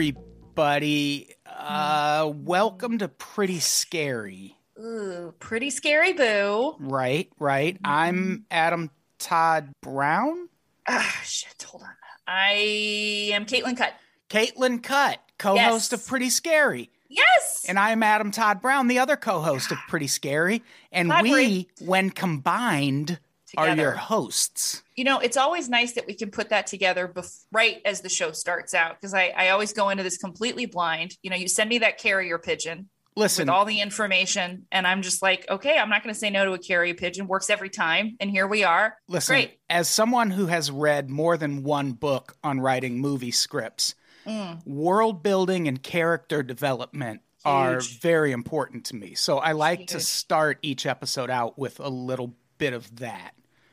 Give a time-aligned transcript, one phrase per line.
[0.00, 1.28] Everybody.
[1.44, 4.56] Uh, welcome to Pretty Scary.
[4.78, 6.74] Ooh, pretty scary, boo.
[6.78, 7.76] Right, right.
[7.84, 10.48] I'm Adam Tod Brown.
[10.88, 11.62] Ah, shit.
[11.64, 11.90] Hold on.
[12.26, 13.92] I am Caitlin Cutt.
[14.30, 16.00] Caitlin Cutt, co host Yes.
[16.00, 16.88] of Pretty Scary.
[17.10, 17.66] Yes.
[17.68, 20.62] And I'm Adam Tod Brown, the other co host of Pretty Scary.
[20.90, 21.70] And we, Collaborate.
[21.84, 23.18] when combined,
[23.58, 23.82] are Together.
[23.82, 24.82] your hosts.
[25.00, 28.10] You know, it's always nice that we can put that together bef- right as the
[28.10, 31.16] show starts out because I, I always go into this completely blind.
[31.22, 35.00] You know, you send me that carrier pigeon Listen, with all the information, and I'm
[35.00, 37.26] just like, okay, I'm not going to say no to a carrier pigeon.
[37.28, 38.18] Works every time.
[38.20, 38.94] And here we are.
[39.08, 39.58] listen, Great.
[39.70, 43.94] as someone who has read more than one book on writing movie scripts,
[44.26, 44.66] Mm.
[44.66, 49.14] world building and character development are very important to me.
[49.14, 53.30] So I like to start each episode out with a little bit of that.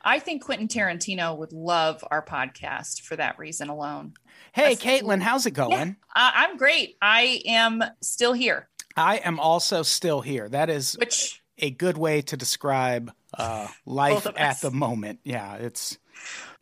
[0.08, 4.14] I think Quentin Tarantino would love our podcast for that reason alone.
[4.52, 5.96] Hey, That's- Caitlin, how's it going?
[6.16, 6.96] Uh, I'm great.
[7.02, 10.48] I am still here, I am also still here.
[10.48, 15.20] That is which a good way to describe uh, life at the moment.
[15.24, 15.98] Yeah, it's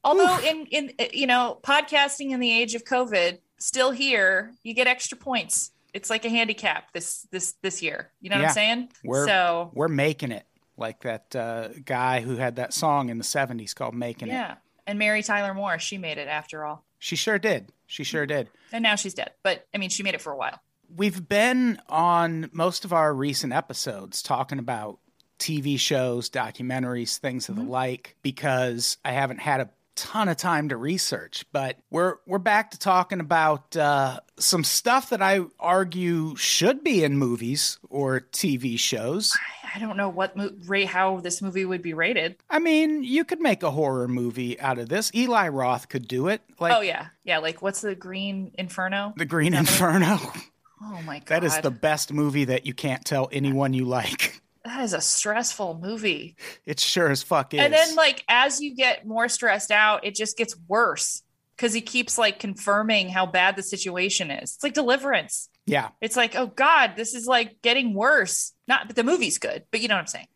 [0.03, 4.87] although in in you know podcasting in the age of covid still here you get
[4.87, 8.89] extra points it's like a handicap this this this year you know what i'm saying
[9.03, 10.45] We're- so we're making it.
[10.77, 14.55] Like that uh, guy who had that song in the '70s called "Making It." yeah
[14.87, 17.73] and mary tyler moore she made it after all She sure did.
[17.87, 18.49] She sure did.
[18.73, 20.61] and now she's dead but i mean she made it for a while
[20.97, 25.01] We've been on most of our recent episodes talking about
[25.41, 30.69] TV shows, documentaries, things of the like, because I haven't had a ton of time
[30.69, 31.45] to research.
[31.53, 37.03] But we're we're back to talking about uh, some stuff that I argue should be
[37.03, 39.37] in movies or TV shows.
[39.77, 43.25] I don't know what mo- rate how this movie would be rated I mean, you
[43.25, 45.11] could make a horror movie out of this.
[45.15, 49.27] Eli Roth could do it, like oh yeah yeah like what's the green inferno The
[49.27, 50.19] Green Inferno.
[50.83, 54.41] oh my god that is the best movie that you can't tell anyone you like.
[54.65, 57.61] that is a stressful movie It sure as fuck is.
[57.61, 61.23] And then like as you get more stressed out, it just gets worse
[61.57, 64.55] because he keeps like confirming how bad the situation is.
[64.55, 65.49] It's like deliverance.
[65.67, 68.53] yeah, It's like, oh God, this is like getting worse.
[68.69, 70.29] Not but the movie's good, but you know what I'm saying.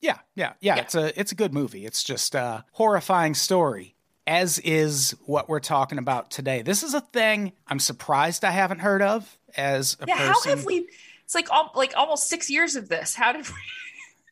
[0.00, 0.82] yeah, yeah, yeah, Yeah.
[0.82, 1.86] It's a it's a good movie.
[1.86, 3.94] It's just a horrifying story.
[4.28, 6.62] As is what we're talking about today.
[6.62, 10.64] This is a thing I'm surprised I haven't heard of as a Yeah, how have
[10.64, 10.88] we
[11.24, 13.14] it's like all like almost six years of this.
[13.14, 13.54] How did we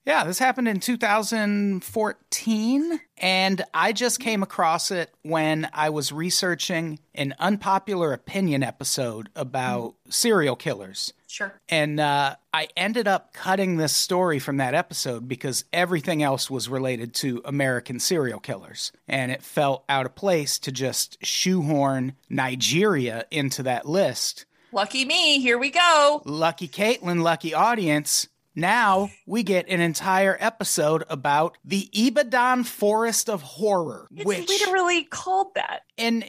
[0.06, 6.99] Yeah, this happened in 2014, and I just came across it when I was researching
[7.15, 11.15] an unpopular opinion episode about serial killers.
[11.27, 11.59] Sure.
[11.71, 16.69] And uh, I ended up cutting this story from that episode because everything else was
[16.69, 18.93] related to American serial killers.
[19.09, 24.45] And it felt out of place to just shoehorn Nigeria into that list.
[24.71, 26.21] Lucky me, here we go.
[26.25, 28.29] Lucky Caitlin, lucky audience.
[28.55, 35.05] Now we get an entire episode about the Ibadan Forest of Horror, It's which literally
[35.05, 35.83] called that.
[35.99, 36.25] and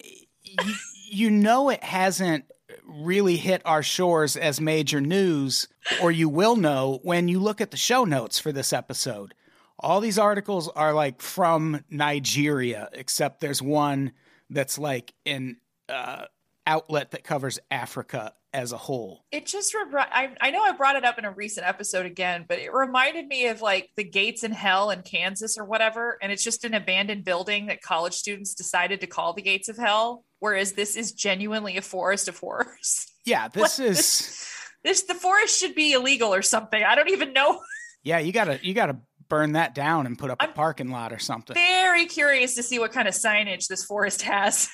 [0.57, 0.74] y-
[1.07, 2.45] you know it hasn't
[2.88, 5.68] really hit our shores as major news,
[6.01, 9.33] or you will know when you look at the show notes for this episode.
[9.80, 14.13] All these articles are like from Nigeria, except there's one
[14.50, 15.57] that's like an
[15.89, 16.25] uh,
[16.66, 19.24] outlet that covers Africa as a whole.
[19.31, 22.46] It just re- I, I know I brought it up in a recent episode again,
[22.48, 26.31] but it reminded me of like the gates in hell in Kansas or whatever, and
[26.31, 30.24] it's just an abandoned building that college students decided to call the gates of hell,
[30.40, 33.06] whereas this is genuinely a forest of horrors.
[33.25, 34.48] Yeah, this is
[34.84, 36.81] This the forest should be illegal or something.
[36.81, 37.60] I don't even know.
[38.04, 38.19] yeah.
[38.19, 38.98] You gotta you gotta
[39.28, 41.56] burn that down and put up a I'm- parking lot or something.
[41.56, 44.69] Very curious to see what kind of signage this forest has.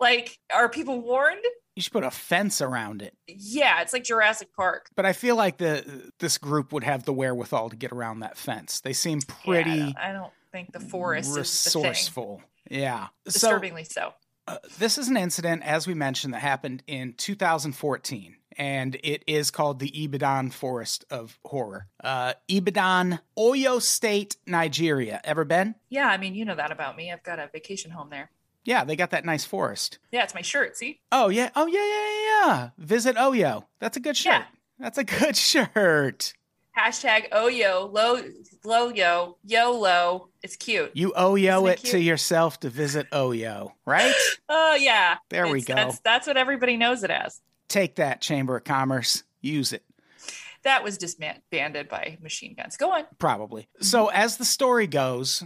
[0.00, 1.44] Like, are people warned?
[1.76, 3.16] You should put a fence around it.
[3.28, 4.88] Yeah, it's like Jurassic Park.
[4.96, 8.36] But I feel like the this group would have the wherewithal to get around that
[8.36, 8.80] fence.
[8.80, 12.42] They seem Yeah, I pretty don't- I, don't, think the forest is the resourceful.
[12.70, 13.08] Yeah.
[13.26, 14.14] So Disturbingly so.
[14.48, 19.50] uh, this is an incident, as we mentioned, that happened in 2014, and it is
[19.50, 21.86] called the Ibadan Forest of Horror.
[22.02, 25.20] Uh, Ibadan, Oyo State, Nigeria.
[25.22, 25.74] Ever been?
[25.90, 27.12] Yeah, I mean, you know that about me.
[27.12, 28.30] I've got a vacation home there.
[28.68, 29.98] Yeah, they got that nice forest.
[30.12, 30.76] Yeah, it's my shirt.
[30.76, 31.00] See?
[31.10, 31.48] Oh yeah.
[31.56, 32.56] Oh yeah, yeah, yeah.
[32.60, 32.70] yeah.
[32.76, 33.64] Visit Oyo.
[33.80, 34.30] That's a good shirt.
[34.30, 34.44] Yeah.
[34.78, 36.34] That's a good shirt.
[36.78, 38.22] Hashtag Oyo, low,
[38.66, 39.62] low yo, Yo.
[39.64, 40.28] YOLO.
[40.42, 40.90] It's cute.
[40.92, 44.14] You Oyo it it to yourself to visit Oyo, right?
[44.50, 45.16] Oh, yeah.
[45.30, 45.74] There we go.
[45.74, 47.40] That's, that's what everybody knows it as.
[47.68, 49.24] Take that, Chamber of Commerce.
[49.40, 49.82] Use it.
[50.64, 52.76] That was disbanded by machine guns.
[52.76, 53.04] Go on.
[53.18, 53.66] Probably.
[53.80, 55.42] So, as the story goes,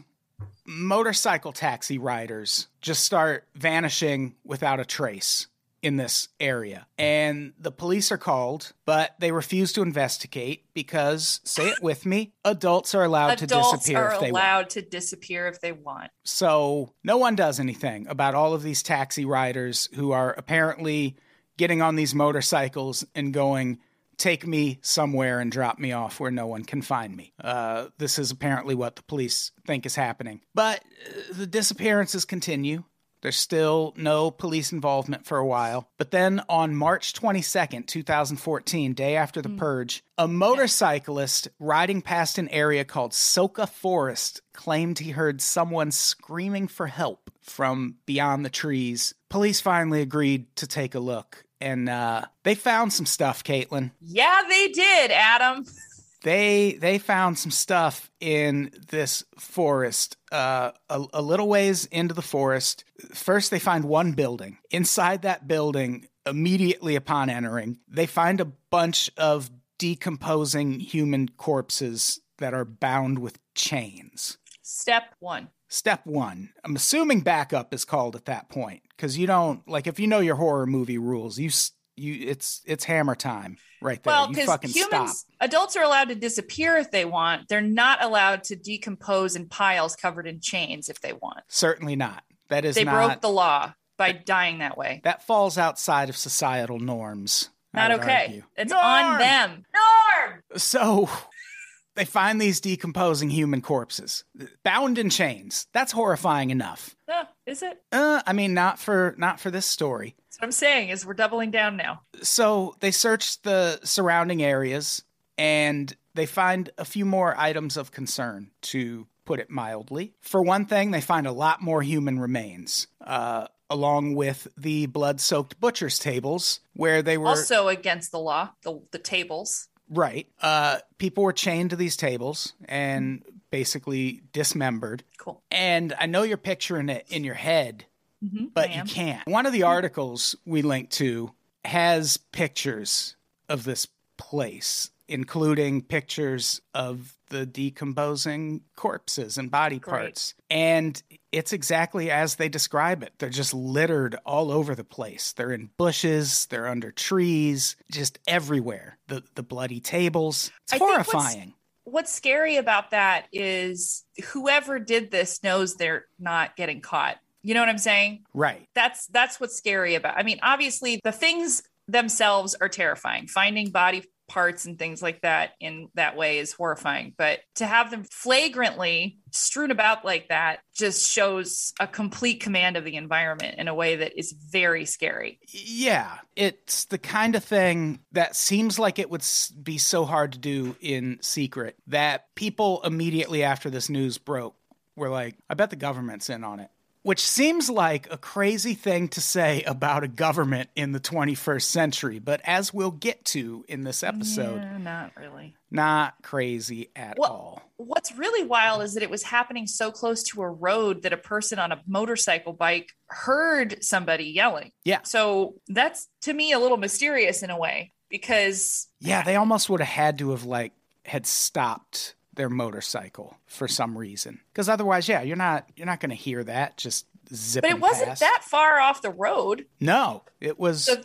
[0.64, 5.46] motorcycle taxi riders just start vanishing without a trace
[5.82, 6.86] in this area.
[6.96, 12.32] And the police are called, but they refuse to investigate because, say it with me,
[12.44, 14.70] adults are allowed to disappear are if they allowed want.
[14.70, 16.10] to disappear if they want.
[16.22, 21.16] So, no one does anything about all of these taxi riders who are apparently
[21.58, 23.78] getting on these motorcycles and going,
[24.16, 27.32] take me somewhere and drop me off where no one can find me.
[27.42, 30.40] Uh, this is apparently what the police think is happening.
[30.54, 32.84] But uh, the disappearances continue.
[33.22, 35.88] There's still no police involvement for a while.
[35.96, 42.48] But then on March 22nd, 2014, day after the purge, a motorcyclist riding past an
[42.48, 49.14] area called Soka Forest claimed he heard someone screaming for help from beyond the trees.
[49.30, 51.44] Police finally agreed to take a look.
[51.62, 53.92] And uh, they found some stuff, Caitlin.
[54.00, 55.64] Yeah, they did, Adam.
[56.24, 62.22] they they found some stuff in this forest uh, a, a little ways into the
[62.22, 62.84] forest.
[63.14, 64.58] First they find one building.
[64.72, 69.48] Inside that building immediately upon entering they find a bunch of
[69.78, 74.38] decomposing human corpses that are bound with chains.
[74.62, 75.48] Step one.
[75.68, 76.50] step one.
[76.64, 80.20] I'm assuming backup is called at that point because you don't like if you know
[80.20, 81.50] your horror movie rules you
[81.96, 85.82] you it's it's hammer time right there Well, you because fucking humans, stop adults are
[85.82, 87.48] allowed to disappear if they want.
[87.48, 91.40] They're not allowed to decompose in piles covered in chains if they want.
[91.48, 95.00] certainly not that is They not broke the law by dying that way.
[95.02, 97.50] that falls outside of societal norms.
[97.74, 98.24] Not okay.
[98.26, 98.42] argue.
[98.56, 98.84] It's Norm!
[98.84, 99.64] on them.
[99.74, 100.42] Norm.
[100.56, 101.08] So
[101.96, 104.24] they find these decomposing human corpses
[104.62, 105.66] bound in chains.
[105.72, 106.94] That's horrifying enough.
[107.08, 107.82] No, is it?
[107.90, 110.14] Uh, I mean, not for not for this story.
[110.18, 110.90] That's what I'm saying.
[110.90, 112.02] Is we're doubling down now.
[112.22, 115.02] So they search the surrounding areas
[115.38, 120.14] and they find a few more items of concern, to put it mildly.
[120.20, 125.58] For one thing, they find a lot more human remains, uh, along with the blood-soaked
[125.60, 128.50] butcher's tables where they were Also against the law.
[128.62, 129.68] The the tables.
[129.88, 130.26] Right.
[130.40, 133.22] Uh, people were chained to these tables and
[133.52, 135.04] basically dismembered.
[135.18, 135.40] Cool.
[135.52, 137.84] And I know you're picturing it in your head,
[138.24, 139.24] Mhm, but you can't.
[139.28, 141.32] One of the articles we linked to
[141.64, 143.14] has pictures
[143.48, 149.90] of this place, including pictures of the decomposing corpses and body Great.
[149.90, 150.34] parts.
[150.50, 153.12] And it's exactly as they describe it.
[153.18, 155.32] They're just littered all over the place.
[155.32, 158.98] They're in bushes, they're under trees, just everywhere.
[159.08, 160.50] The the bloody tables.
[160.64, 161.54] It's I horrifying.
[161.84, 167.18] What's scary about that is whoever did this knows they're not getting caught.
[167.42, 168.24] You know what I'm saying?
[168.32, 168.68] Right.
[168.74, 170.16] That's that's what's scary about.
[170.16, 173.26] I mean, obviously the things themselves are terrifying.
[173.26, 177.12] Finding body parts and things like that in that way is horrifying.
[177.18, 182.84] But to have them flagrantly strewn about like that just shows a complete command of
[182.84, 185.38] the environment in a way that is very scary.
[185.48, 189.24] Yeah, it's the kind of thing that seems like it would
[189.62, 194.56] be so hard to do in secret that people immediately after this news broke
[194.96, 196.70] were like, I bet the government's in on it.
[197.02, 202.18] Which seems like a crazy thing to say about a government in the 21st century,
[202.20, 205.56] but as we'll get to in this episode, Yeah, not really.
[205.68, 207.62] not crazy at Well- all.
[207.76, 211.16] What's really wild is that it was happening so close to a road that a
[211.16, 214.70] person on a motorcycle bike heard somebody yelling.
[214.84, 215.00] Yeah.
[215.02, 219.80] So that's to me a little mysterious in a way because Yeah, they almost would
[219.80, 220.72] have had to have like
[221.04, 224.40] had stopped their motorcycle for some reason.
[224.52, 227.70] Because otherwise, yeah, you're not you're not going to hear that just zipping.
[227.70, 228.20] but it wasn't past.
[228.20, 229.66] that far off the road.
[229.80, 230.84] No, it was.
[230.84, 231.02] So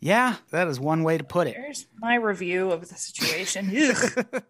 [0.00, 1.56] yeah, that is one way to put it.
[1.56, 3.70] there's my review of the situation.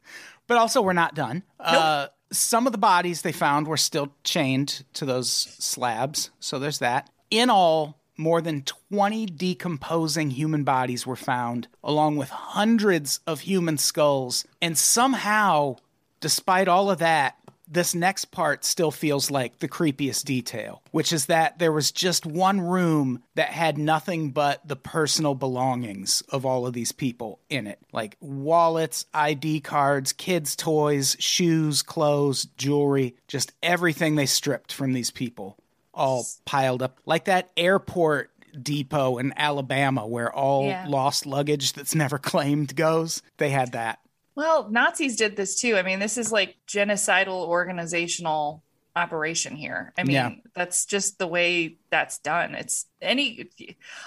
[0.49, 1.45] But also, we're not done.
[1.59, 6.81] Uh, some of the bodies they found were still chained to those slabs, so there's
[6.81, 7.09] that.
[7.31, 13.79] In all, more than 20 decomposing human bodies were found, along with hundreds of human
[13.79, 14.45] skulls.
[14.61, 15.77] And somehow,
[16.23, 17.37] despite all of that,
[17.69, 22.27] this next part still feels like the creepiest detail, which is that there was just
[22.27, 27.67] one room that had nothing but the personal belongings of all of these people in
[27.67, 34.93] it like wallets, ID cards, kids' toys, shoes, clothes, jewelry, just everything they stripped from
[34.93, 35.57] these people,
[35.95, 38.31] all piled up like that airport
[38.63, 40.85] depot in Alabama where all Yeah.
[40.87, 43.23] lost luggage that's never claimed goes.
[43.39, 43.99] They had that.
[44.35, 45.77] Well, Nazis did this too.
[45.77, 48.63] I mean, this is like genocidal organizational
[48.95, 49.93] operation here.
[49.97, 50.31] I mean, Yeah.
[50.55, 52.55] that's just the way that's done.
[52.55, 53.49] It's any.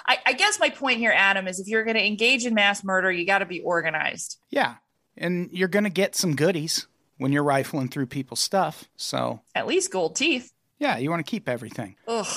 [0.05, 2.83] I, I guess my point here, Adam, is if you're going to engage in mass
[2.83, 4.37] murder, you got to be organized.
[4.49, 4.75] Yeah.
[5.17, 8.85] And you're going to get some goodies when you're rifling through people's stuff.
[8.97, 10.51] So, At least gold teeth.
[10.77, 11.95] yeah, you want to keep everything.
[12.07, 12.27] Ugh,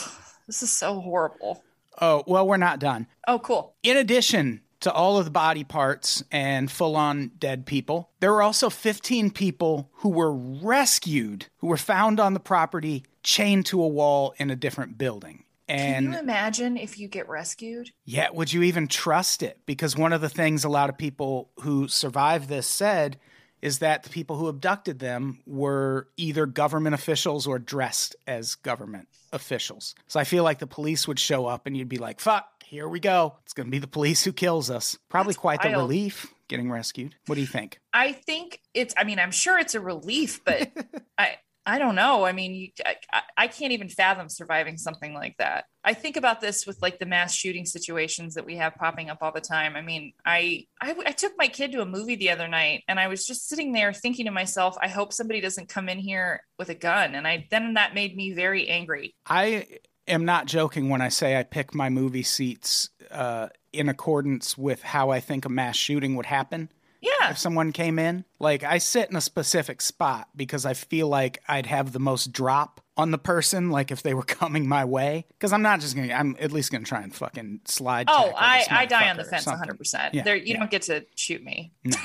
[0.46, 1.62] this is so horrible.
[2.00, 3.08] Oh, well, we're not done.
[3.26, 3.74] Oh, cool.
[3.82, 8.42] In addition to all of the body parts and full on dead people, there were
[8.42, 13.88] also 15 people who were rescued, who were found on the property, chained to a
[13.88, 15.44] wall in a different building.
[15.68, 17.90] And Can you imagine if you get rescued?
[18.04, 19.58] yeah, would you even trust it?
[19.66, 23.18] Because one of the things a lot of people who survived this said
[23.60, 29.08] is that the people who abducted them were either government officials or dressed as government
[29.32, 29.94] officials.
[30.06, 32.88] So I feel like the police would show up and you'd be like, fuck, here
[32.88, 33.36] we go.
[33.44, 34.98] It's going to be the police who kills us.
[35.08, 37.14] Probably That's quite the relief getting rescued.
[37.26, 37.78] What do you think?
[37.92, 38.94] I think it's.
[38.96, 40.70] I mean, I'm sure it's a relief, but
[41.18, 41.36] I.
[41.66, 42.24] I don't know.
[42.24, 45.66] I mean, you, I, I- I can't even fathom surviving something like that.
[45.84, 49.18] I think about this with like the mass shooting situations that we have popping up
[49.20, 49.76] all the time.
[49.76, 52.98] I mean, I, I I took my kid to a movie the other night, and
[52.98, 56.40] I was just sitting there thinking to myself, I hope somebody doesn't come in here
[56.58, 57.14] with a gun.
[57.14, 59.14] And I then that made me very angry.
[59.26, 59.66] I
[60.08, 64.82] am not joking when I say I pick my movie seats uh, in accordance with
[64.82, 66.70] how I think a mass shooting would happen.
[67.00, 68.24] Yeah, if someone came in.
[68.40, 72.32] Like I sit in a specific spot because I feel like I'd have the most
[72.32, 75.24] drop on the person, like if they were coming my way.
[75.28, 78.06] Because I'm not just gonna I'm at least gonna try and fucking slide.
[78.10, 79.78] Oh, I, I die on the fence 100.
[79.78, 80.58] percent Yeah, There, you yeah.
[80.58, 81.72] don't get to shoot me.
[81.84, 81.96] No.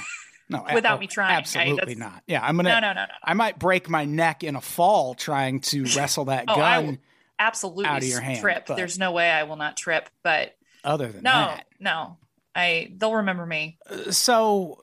[0.49, 1.31] No, Without oh, me trying.
[1.33, 2.21] I- Absolutely that's- not.
[2.27, 3.13] Yeah, I'm gonna No, no, no, no.
[3.23, 6.85] I might break my neck in a fall trying to wrestle that Oh, gun.
[6.85, 6.97] will
[7.39, 8.65] absolutely out of your hand, trip.
[8.67, 10.09] There's no way I will not trip.
[10.23, 11.65] But Other than no, that.
[11.79, 12.17] no,
[12.55, 13.77] I they'll remember me,
[14.11, 14.81] So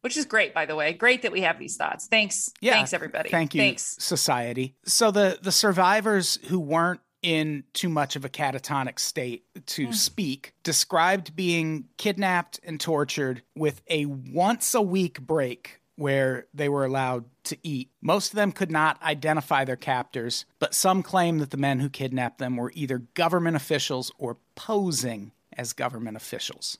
[0.00, 0.92] which is great, by the way.
[0.92, 2.06] Great that we have these thoughts.
[2.06, 3.30] Thanks, Yeah, thanks everybody.
[3.30, 3.96] Thank you, Thanks.
[4.00, 4.74] society.
[4.84, 9.92] So the the survivors who weren't in too much of a catatonic state to Hmm.
[9.92, 16.84] speak described being kidnapped and tortured with a once a week break where they were
[16.84, 17.90] allowed to eat.
[18.00, 21.88] Most of them could not identify their captors, but some claim that the men who
[21.88, 26.78] kidnapped them were either government officials or posing as government officials.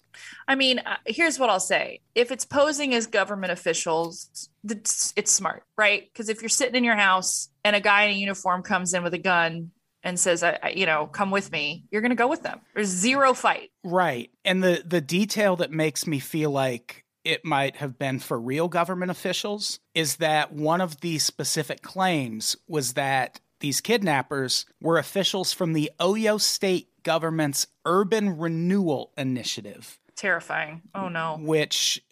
[0.48, 5.30] I mean, uh, here's what I'll say: if it's posing as government officials, it's, it's
[5.30, 6.08] smart, right?
[6.12, 9.02] Because if you're sitting in your house and a guy in a uniform comes in
[9.02, 9.70] with a gun
[10.02, 12.60] and says, I, I, "You know, come with me," you're going to go with them.
[12.74, 13.70] There's zero fight.
[13.84, 14.30] Right.
[14.44, 18.68] And the the detail that makes me feel like it might have been for real
[18.68, 25.52] government officials is that one of the specific claims was that these kidnappers were officials
[25.52, 30.82] from the Oyo state government's urban renewal initiative, Terrifying.
[30.94, 32.02] Oh no, which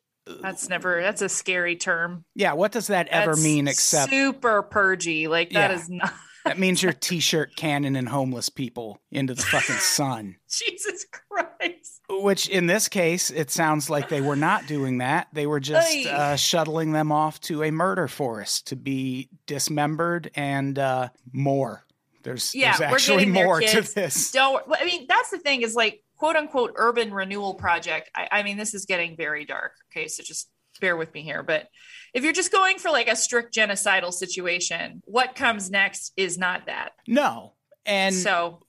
[0.42, 1.00] that's never.
[1.02, 2.24] That's a scary term.
[2.34, 5.26] yeah, what does that ever That's mean except super purgy?
[5.28, 5.76] Like that Yeah.
[5.76, 6.12] is not.
[6.44, 10.36] that means you're t-shirt cannon and homeless people into the fucking sun.
[10.48, 11.99] Jesus Christ.
[12.10, 15.28] Which in this case, it sounds like they were not doing that.
[15.32, 20.78] They were just uh, shuttling them off to a murder forest to be dismembered and
[20.78, 21.84] uh, more.
[22.22, 24.32] There's, Yeah, there's we're actually more to this.
[24.32, 24.62] Don't.
[24.70, 28.10] I mean, that's the thing is like quote unquote urban renewal project.
[28.14, 29.72] I, I mean, this is getting very dark.
[29.90, 30.50] Okay, so just
[30.80, 31.42] bear with me here.
[31.42, 31.68] But
[32.12, 36.66] if you're just going for like a strict genocidal situation, what comes next is not
[36.66, 36.92] that.
[37.06, 37.54] No.
[37.86, 38.60] And so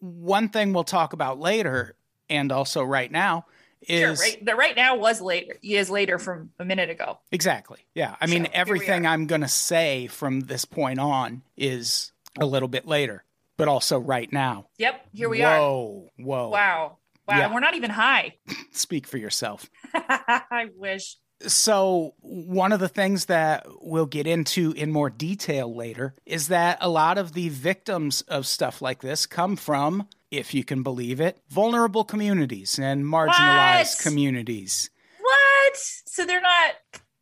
[0.00, 1.96] one thing we'll talk about later
[2.28, 3.46] and also right now
[3.88, 7.18] sure, is right, the right now was later, is later from a minute ago.
[7.32, 7.80] exactly.
[7.94, 8.16] Yeah.
[8.20, 9.06] I mean, we everything.
[9.06, 13.24] I'm going to say from this point on is a little bit later,
[13.56, 14.66] but also right now.
[14.78, 15.58] Yep, here we are.
[15.58, 16.08] Whoa.
[16.18, 16.48] Whoa.
[16.48, 17.52] Wow, wow, Yeah.
[17.52, 18.36] we're not even high.
[18.72, 19.68] Speak for yourself.
[19.94, 21.16] I wish.
[21.46, 26.78] So, one of the things that we'll get into in more detail later is that
[26.80, 31.20] a lot of the victims of stuff like this come from, if you can believe
[31.20, 34.02] it, vulnerable communities and marginalized What?
[34.02, 34.90] communities.
[35.20, 35.76] What?
[35.76, 36.74] So they're not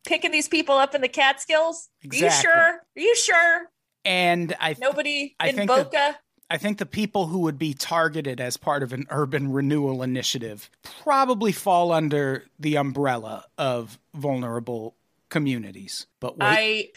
[0.05, 1.89] picking these people up in the Catskills?
[2.03, 2.53] Are you sure?
[2.53, 3.69] Are you sure?
[4.05, 6.17] And I Nobody I in think Boca?
[6.49, 10.69] I think the people who would be targeted as part of an urban renewal initiative
[11.01, 14.95] probably fall under the umbrella of vulnerable
[15.29, 16.05] communities.
[16.19, 16.91] But wait,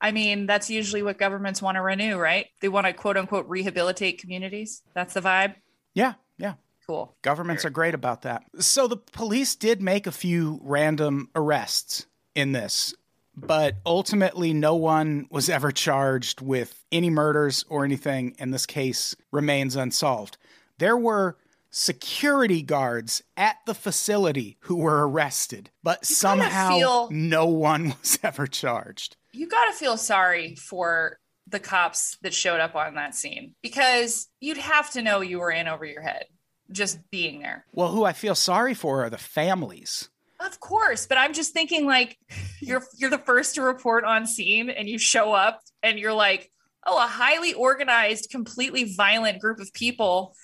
[0.00, 2.46] I I mean, that's usually what governments want to renew, right?
[2.60, 4.82] They want to quote unquote rehabilitate communities.
[4.94, 5.54] That's the vibe.
[5.94, 6.54] Yeah, yeah.
[6.86, 7.14] Cool.
[7.22, 8.44] Governments are great about that.
[8.58, 12.92] So the police did make a few random arrests in this,
[13.36, 19.14] but ultimately no one was ever charged with any murders or anything, and this case
[19.30, 20.36] remains unsolved.
[20.78, 21.36] There were
[21.70, 28.46] security guards at the facility who were arrested, but somehow feel- no one was ever
[28.46, 29.16] charged.
[29.32, 31.18] You got to feel sorry for
[31.48, 35.50] the cops that showed up on that scene because you'd have to know you were
[35.50, 36.24] in over your head
[36.70, 37.66] just being there.
[37.72, 40.08] Well, who I feel sorry for are the families.
[40.40, 42.18] Of course, but I'm just thinking like
[42.60, 46.50] you're you're the first to report on scene and you show up and you're like,
[46.84, 50.34] "Oh, a highly organized, completely violent group of people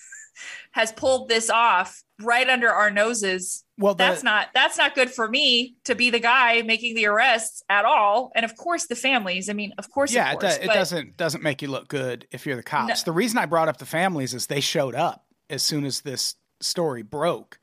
[0.73, 5.09] has pulled this off right under our noses." Well, the, That's not that's not good
[5.09, 8.33] for me to be the guy making the arrests at all.
[8.35, 11.17] And of course the families, I mean, of course yeah, of it, do- it doesn't
[11.17, 13.07] doesn't make you look good if you're the cops.
[13.07, 13.13] No.
[13.13, 16.35] The reason I brought up the families is they showed up as soon as this
[16.61, 17.61] story broke,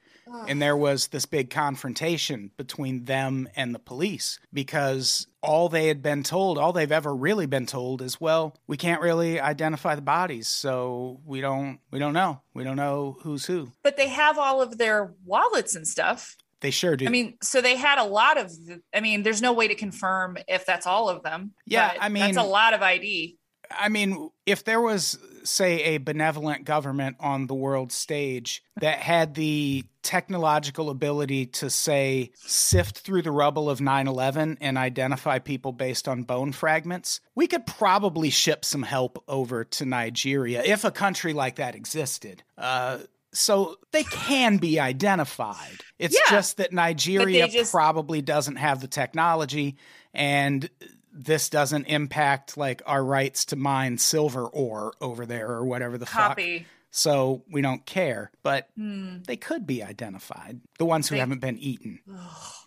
[0.47, 6.01] and there was this big confrontation between them and the police because all they had
[6.01, 10.01] been told, all they've ever really been told, is well, we can't really identify the
[10.01, 13.71] bodies, so we don't we don't know, we don't know who's who.
[13.83, 16.35] but they have all of their wallets and stuff.
[16.61, 17.05] They sure do.
[17.05, 18.51] I mean, so they had a lot of.
[18.93, 21.51] I mean, there's no way to confirm if that's all of them.
[21.67, 23.38] Yeah, I mean- that's a lot of ID.
[23.71, 29.36] I mean, if there was, say, a benevolent government on the world stage that had
[29.36, 35.71] the technological ability to, say, sift through the rubble of 9 11 and identify people
[35.71, 40.91] based on bone fragments, we could probably ship some help over to Nigeria if a
[40.91, 42.43] country like that existed.
[42.58, 42.99] Uh,
[43.34, 45.81] so they can be identified.
[45.99, 46.31] It's Yeah.
[46.31, 49.75] just that Nigeria just- probably doesn't have the technology
[50.13, 50.69] and
[51.17, 56.06] this doesn't impact like our rights to mine silver ore over there or whatever the
[56.06, 56.30] fuck.
[56.32, 56.65] Copy.
[56.91, 59.17] So we don't care, but Hmm.
[59.25, 60.62] they could be identified.
[60.78, 61.99] The ones who They- haven't been eaten.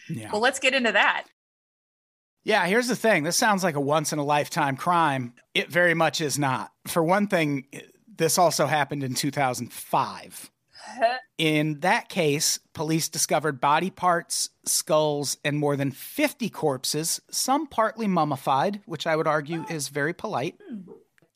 [0.09, 0.33] Yeah.
[0.33, 1.27] Well, let's get into that.
[2.45, 3.25] Yeah, here's the thing.
[3.25, 5.35] This sounds like a once in a lifetime crime.
[5.55, 6.73] It very much is not.
[6.87, 7.67] For one thing,
[8.07, 10.51] this also happened in 2005.
[11.39, 18.07] In that case, police discovered body parts, skulls, and more than 50 corpses, some partly
[18.07, 20.57] mummified, which I would argue is very polite,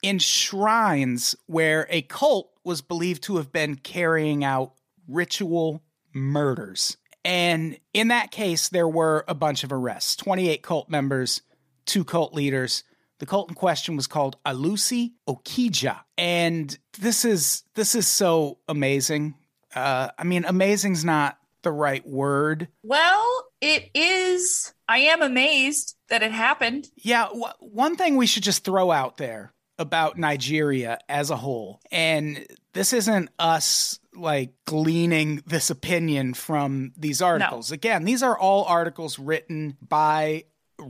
[0.02, 4.74] in shrines where a cult was believed to have been carrying out
[5.08, 6.96] ritual murders.
[7.24, 11.42] And in that case, there were a bunch of arrests 28 cult members,
[11.86, 12.84] two cult leaders.
[13.18, 16.00] The cult in question was called Alusi Okija.
[16.18, 19.34] And this is this is so amazing.
[19.74, 22.68] Uh, I mean, amazing's not the right word.
[22.82, 24.74] Well, it is.
[24.88, 26.88] I am amazed that it happened.
[26.96, 31.80] Yeah, w- one thing we should just throw out there about Nigeria as a whole,
[31.90, 37.70] and this isn't us like gleaning this opinion from these articles.
[37.72, 40.44] Again, these are all articles written by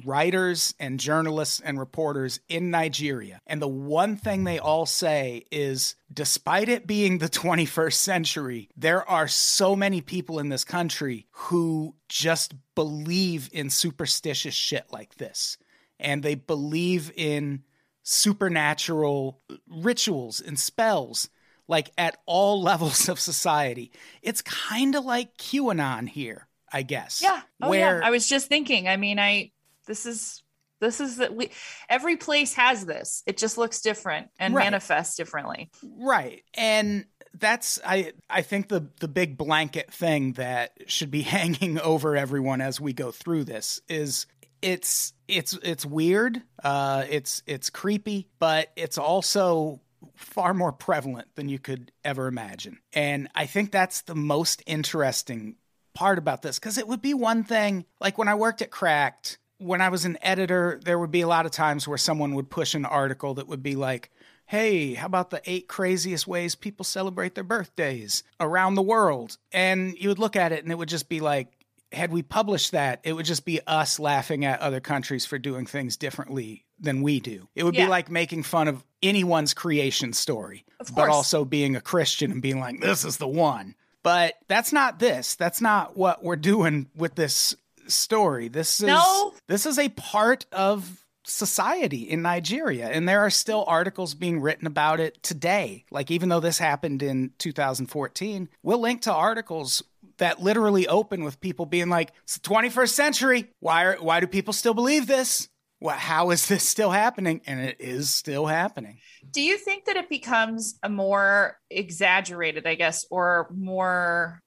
[0.05, 3.41] writers and journalists and reporters in Nigeria.
[3.47, 9.09] And the one thing they all say is despite it being the 21st century, there
[9.09, 15.57] are so many people in this country who just believe in superstitious shit like this.
[15.99, 17.63] And they believe in
[18.03, 21.29] supernatural rituals and spells
[21.69, 23.93] like at all levels of society.
[24.23, 27.21] It's kind of like QAnon here, I guess.
[27.23, 27.43] Yeah.
[27.61, 28.07] Oh, where yeah.
[28.07, 28.89] I was just thinking.
[28.89, 29.53] I mean, I
[29.87, 30.43] this is
[30.81, 31.51] this is that we
[31.89, 33.23] every place has this.
[33.27, 34.65] It just looks different and Right.
[34.65, 35.71] manifests differently.
[35.83, 36.43] Right.
[36.55, 37.07] And
[37.39, 42.61] that's I I think the the big blanket thing that should be hanging over everyone
[42.61, 44.27] as we go through this is
[44.61, 46.43] it's it's it's weird.
[46.63, 49.81] Uh it's it's creepy, but it's also
[50.17, 52.79] far more prevalent than you could ever imagine.
[52.93, 55.57] And I think that's the most interesting
[55.95, 59.39] part about this because it would be one thing like when I worked at Cracked,
[59.63, 62.51] when I was an editor, there would be a lot of times where someone would
[62.51, 64.11] push an article that would be like,
[64.47, 69.39] Hey, how about the eight craziest ways people celebrate their birthdays around the world?
[69.53, 71.49] And you would look at it and it would just be like,
[71.93, 75.65] had we published that, it would just be us laughing at other countries for doing
[75.67, 77.49] things differently than we do.
[77.55, 77.85] It would Yeah.
[77.87, 82.61] be like making fun of anyone's creation story, but also being a Christian and being
[82.61, 83.75] like, this is the one.
[84.03, 85.35] But that's not this.
[85.37, 87.55] That's not what we're doing with this
[87.93, 88.49] story.
[88.49, 89.35] This is No.
[89.49, 94.67] this is a part of society in Nigeria and there are still articles being written
[94.67, 95.85] about it today.
[95.91, 99.83] Like even though this happened in 2014, we'll link to articles
[100.19, 103.51] that literally open with people being like, "It's the 21st century.
[103.61, 105.49] Why are why do people still believe this?
[105.79, 108.99] What how is this still happening?" And it is still happening.
[109.31, 114.43] Do you think that it becomes a more exaggerated, I guess, or more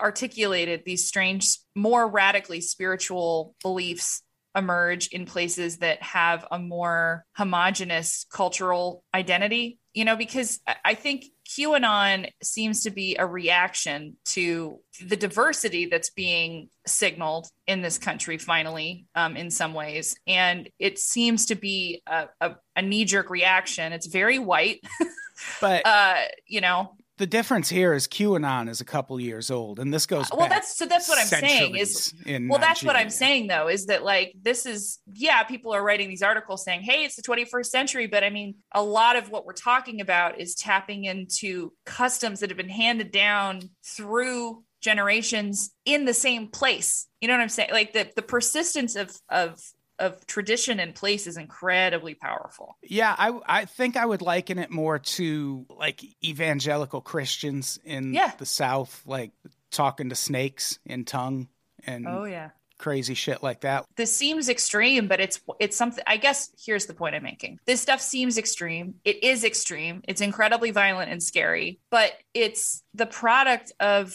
[0.00, 4.22] articulated, these strange, more radically spiritual beliefs
[4.56, 9.78] emerge in places that have a more homogenous cultural identity?
[9.94, 16.10] You know, because I- think QAnon seems to be a reaction to the diversity that's
[16.10, 20.14] being signaled in this country, finally, um, in some ways.
[20.26, 23.92] And it seems to be a, a, a knee jerk reaction.
[23.92, 24.80] It's very white,
[25.60, 26.96] But uh, you know.
[27.18, 30.48] The difference here is QAnon is a couple years old and this goes uh, Well,
[30.48, 33.86] back that's so that's what I'm saying is well that's what i'm saying though is
[33.86, 37.66] that like this is yeah people are writing these articles saying hey it's the 21st
[37.66, 42.40] century but i mean a lot of what we're talking about is tapping into customs
[42.40, 47.06] that have been handed down through generations in the same place.
[47.20, 47.70] You know what i'm saying?
[47.72, 49.60] Like the the persistence of of
[49.98, 52.76] of tradition and place is incredibly powerful.
[52.82, 58.32] Yeah, I I think I would liken it more to like evangelical Christians in Yeah.
[58.38, 59.32] the South, like
[59.70, 61.48] talking to snakes in tongue
[61.86, 62.50] and oh yeah.
[62.78, 63.84] crazy shit like that.
[63.96, 67.58] this seems extreme but it's it's something i guess here's the point i'm making.
[67.66, 68.94] This stuff seems extreme.
[69.04, 70.02] It is extreme.
[70.08, 74.14] It's incredibly violent and scary but it's the product of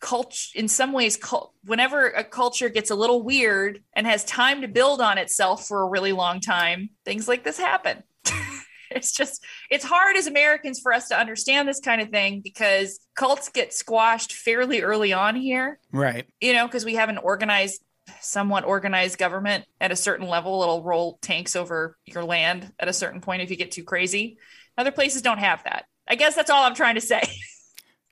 [0.00, 4.60] culture in some ways cul- whenever a culture gets a little weird and has time
[4.60, 8.02] to build on itself for a really long time things like this happen
[8.90, 13.00] it's just it's hard as americans for us to understand this kind of thing because
[13.16, 16.26] cults get squashed fairly early on here Right.
[16.40, 17.82] you know, because we have an organized,
[18.20, 20.62] somewhat organized government at a certain level.
[20.62, 24.36] It'll roll tanks over your land at a certain point if you get too crazy.
[24.78, 25.86] Other places don't have that.
[26.06, 27.22] I guess that's all I'm trying to say.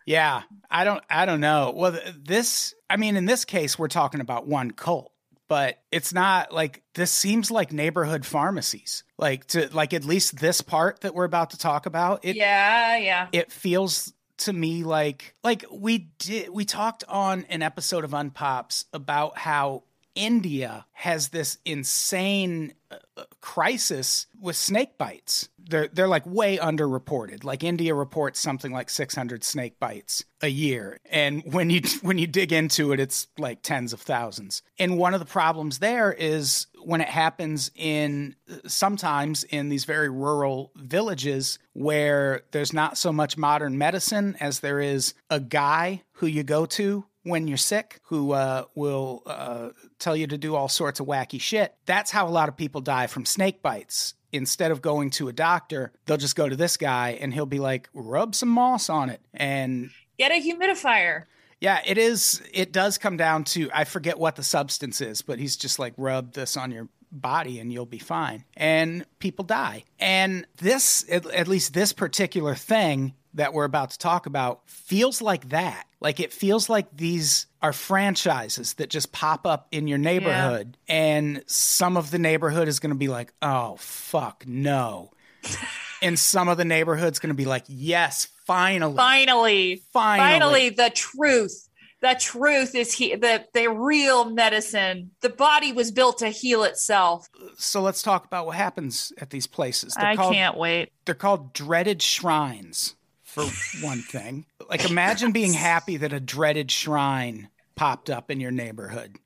[0.07, 1.73] Yeah, I don't I don't know.
[1.75, 5.13] Well, this I mean in this case we're talking about one cult,
[5.49, 9.05] but it's not like this seems like neighborhood pharmacies.
[9.19, 12.97] Like to like at least this part that we're about to talk about, it yeah,
[12.97, 13.29] yeah.
[13.33, 18.85] it feels to me like like we did we talked on an episode of unpops
[18.93, 25.49] about how india has this insane uh, uh, crisis with snake bites.
[25.59, 27.45] They're they're like way underreported.
[27.45, 30.99] Like india reports something like 600 snake bites a year.
[31.11, 34.63] And when you when you dig into it it's like tens of thousands.
[34.79, 40.11] And one of the problems there is when it happens in sometimes in these very
[40.11, 46.27] rural villages where there's not so much modern medicine as there is a guy who
[46.27, 50.69] you go to when you're sick who uh, will uh, tell you to do all
[50.69, 51.75] sorts of wacky shit.
[51.87, 54.15] That's how a lot of people die from snake bites.
[54.33, 57.61] Instead of going to a doctor, they'll just go to this guy and he'll be
[57.61, 59.21] like, rub some moss on it.
[59.33, 61.25] And Get a humidifier.
[61.61, 62.43] yeah, it is.
[62.53, 65.95] It does come down to I forget what the substance is, but he's just like
[65.97, 68.45] rub this on your body and you'll be fine.
[68.57, 69.85] And people die.
[70.01, 75.21] And this, at, at least this particular thing that we're about to talk about, feels
[75.21, 75.87] like that.
[76.01, 81.43] Like it feels like these are franchises that just pop up in your neighborhood, and
[81.47, 85.11] some of the neighborhood is going to be like, "Oh fuck, no."
[86.03, 90.31] and some of the neighborhood's going to be like, "Yes, finally." Finally, Finally.
[90.31, 91.69] finally, the truth.
[92.03, 95.13] The truth is he the the real medicine.
[95.23, 97.27] The body was built to heal itself.
[97.57, 99.95] so let's talk about what happens at these places.
[99.95, 100.93] They're I called, can't wait.
[101.07, 102.95] They're called dreaded shrines
[103.35, 103.45] for
[103.85, 104.47] one thing.
[104.69, 109.17] Like, imagine being happy that a dreaded shrine popped up in your neighborhood.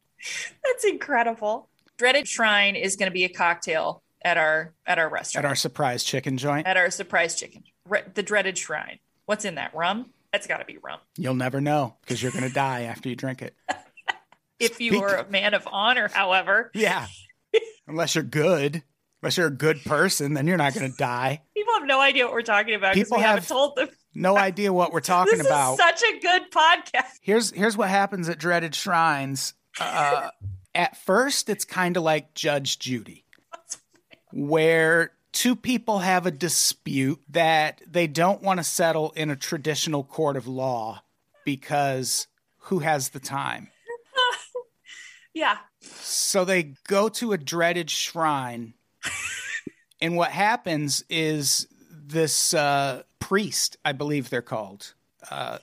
[0.65, 1.69] That's incredible.
[1.97, 5.55] Dreaded Shrine is going to be a cocktail at our at our restaurant At our
[5.57, 7.65] surprise chicken joint, at our surprise chicken.
[7.87, 8.99] Re- the Dreaded Shrine.
[9.27, 10.11] What's in that rum?
[10.33, 11.01] That's got to be rum.
[11.17, 13.55] you'll never know because you're going to die after you drink it.
[14.61, 17.07] If you Speak- are a man of honor, however, Yeah.
[17.87, 18.83] Unless you're good.
[19.23, 21.43] Unless you're a good person, then you're not going to die.
[21.55, 23.89] people have no idea what we're talking about because People we haven't told them.
[24.15, 25.73] No idea what we're talking This about.
[25.75, 27.19] is such a good podcast.
[27.21, 29.55] here's here's what happens at dreaded shrines.
[29.81, 30.31] Uh,
[30.75, 33.25] at first, it's kind of like Judge Judy,
[34.33, 40.05] where two people have a dispute that they don't want to settle in a traditional
[40.05, 41.03] court of law
[41.45, 42.27] because
[42.59, 43.69] who has the time?
[45.35, 45.59] Yeah.
[45.83, 48.75] So they go to a dreaded shrine,
[50.01, 54.95] and what happens is this uh, priest, I believe they're called,
[55.31, 55.59] uh,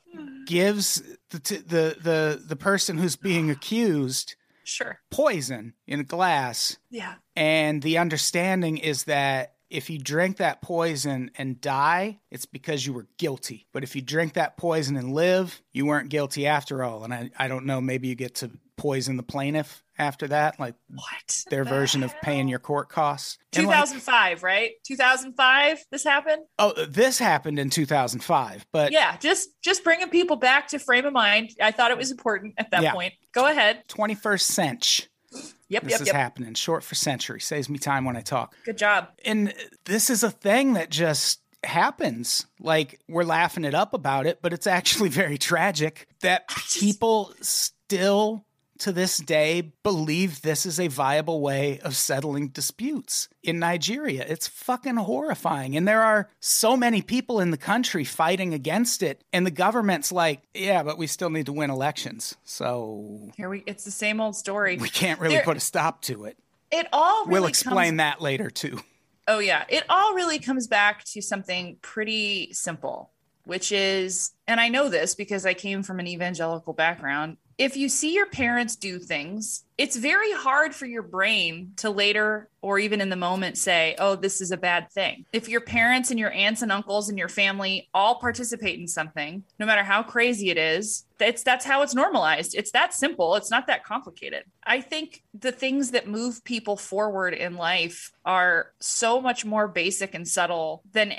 [0.46, 5.00] gives the, t- the the the person who's being accused Sure.
[5.12, 7.16] poison in a glass, Yeah.
[7.36, 12.94] and the understanding is that if you drink that poison and die, it's because you
[12.94, 13.68] were guilty.
[13.74, 17.04] But if you drink that poison and live, you weren't guilty after all.
[17.04, 20.76] And I, I don't know, maybe you get to poison the plaintiff after that, like
[20.94, 21.44] What?
[21.50, 23.38] their the version of paying your court costs.
[23.56, 24.72] And, like, 2005, right?
[24.86, 25.80] 2005.
[25.92, 26.44] This happened.
[26.60, 31.14] oh, this happened in 2005, but Yeah, just just bringing people back to frame of
[31.14, 31.52] mind.
[31.62, 32.92] I thought it was important at that Yeah.
[32.94, 33.14] point.
[33.34, 33.84] Go ahead.
[33.88, 35.08] 21st century.
[35.32, 36.16] Yep, This yep, This is yep.
[36.16, 36.54] happening.
[36.54, 37.40] Short for century.
[37.42, 38.56] Saves me time when I talk.
[38.66, 39.10] Good job.
[39.26, 39.54] and
[39.86, 42.46] this is a thing that just happens.
[42.60, 48.45] Like we're laughing it up about it, but it's actually very tragic that people still
[48.80, 54.26] to this day believe this is a viable way of settling disputes in Nigeria.
[54.28, 55.78] It's fucking horrifying.
[55.78, 60.12] And there are so many people in the country fighting against it and the government's
[60.12, 62.36] like, yeah, but we still need to win elections.
[62.44, 63.64] So Here we.
[63.66, 64.78] It's the same old story.
[64.78, 66.38] we can't really There- put a stop to it.
[66.72, 68.80] It all really we'll explain comes- that later too.
[69.28, 73.12] Oh yeah, it all really comes back to something pretty simple,
[73.46, 77.38] which is, and I know this because I came from an evangelical background.
[77.58, 82.50] If you see your parents do things, it's very hard for your brain to later
[82.62, 85.26] or even in the moment say, oh, this is a bad thing.
[85.32, 89.44] If your parents and your aunts and uncles and your family all participate in something,
[89.60, 92.56] no matter how crazy it is, that's that's how it's normalized.
[92.56, 93.36] It's that simple.
[93.36, 94.44] It's not that complicated.
[94.66, 100.14] I think the things that move people forward in life are so much more basic
[100.14, 101.14] and subtle than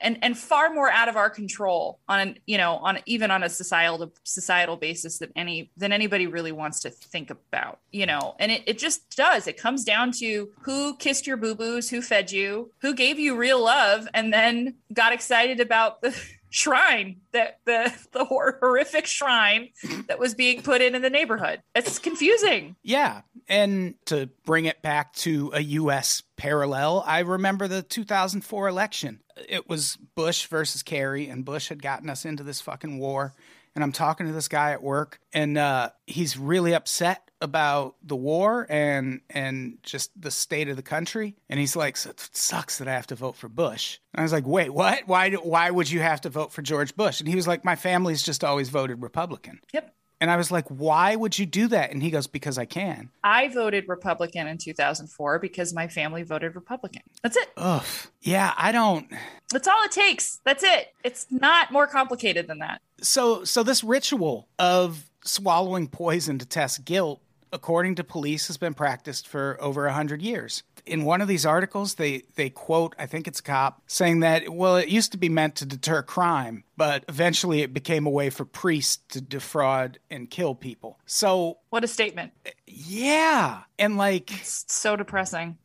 [0.00, 3.48] and and far more out of our control on you know on even on a
[3.48, 8.34] societal societal basis than any than anybody really wants to think about you know?
[8.38, 9.46] And it, it just does.
[9.46, 13.62] It comes down to who kissed your boo-boos who fed you who gave you real
[13.62, 16.16] love and then got excited about the
[16.50, 19.70] shrine that the the hor- horrific shrine
[20.08, 23.22] that was being put in in the neighborhood it's confusing Yeah.
[23.48, 29.20] And to bring it back to a US parallel, I remember the 2004 election.
[29.48, 33.34] It was Bush versus Kerry, and Bush had gotten us into this fucking war.
[33.74, 38.16] And I'm talking to this guy at work, and uh, he's really upset about the
[38.16, 41.36] war and and just the state of the country.
[41.48, 44.22] And he's like, "So "It sucks that I have to vote for Bush." And I
[44.22, 45.02] was like, "Wait, what?
[45.06, 45.30] Why?
[45.30, 47.76] Do, why would you have to vote for George Bush?" And he was like, "My
[47.76, 51.92] family's just always voted Republican." yep And I was like, "Why would you do that?"
[51.92, 56.54] And he goes, "Because I can." I voted Republican in 2004 because my family voted
[56.54, 57.02] Republican.
[57.22, 57.50] That's it.
[57.56, 57.86] Ugh.
[58.20, 59.10] Yeah, I don't.
[59.50, 60.40] That's all it takes.
[60.44, 60.92] That's it.
[61.04, 62.82] It's not more complicated than that.
[63.00, 67.20] So, so this ritual of swallowing poison to test guilt,
[67.52, 70.62] according to police, has been practiced for over a hundred years.
[70.86, 74.48] In one of these articles, they they quote, I think it's a cop, saying that
[74.48, 78.30] well, it used to be meant to deter crime, but eventually it became a way
[78.30, 80.98] for priests to defraud and kill people.
[81.06, 82.32] So, What a statement.
[82.66, 85.58] yeah, and like It's so depressing.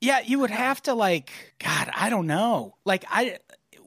[0.00, 2.76] Yeah, you would have to like God, I don't know.
[2.84, 3.38] Like I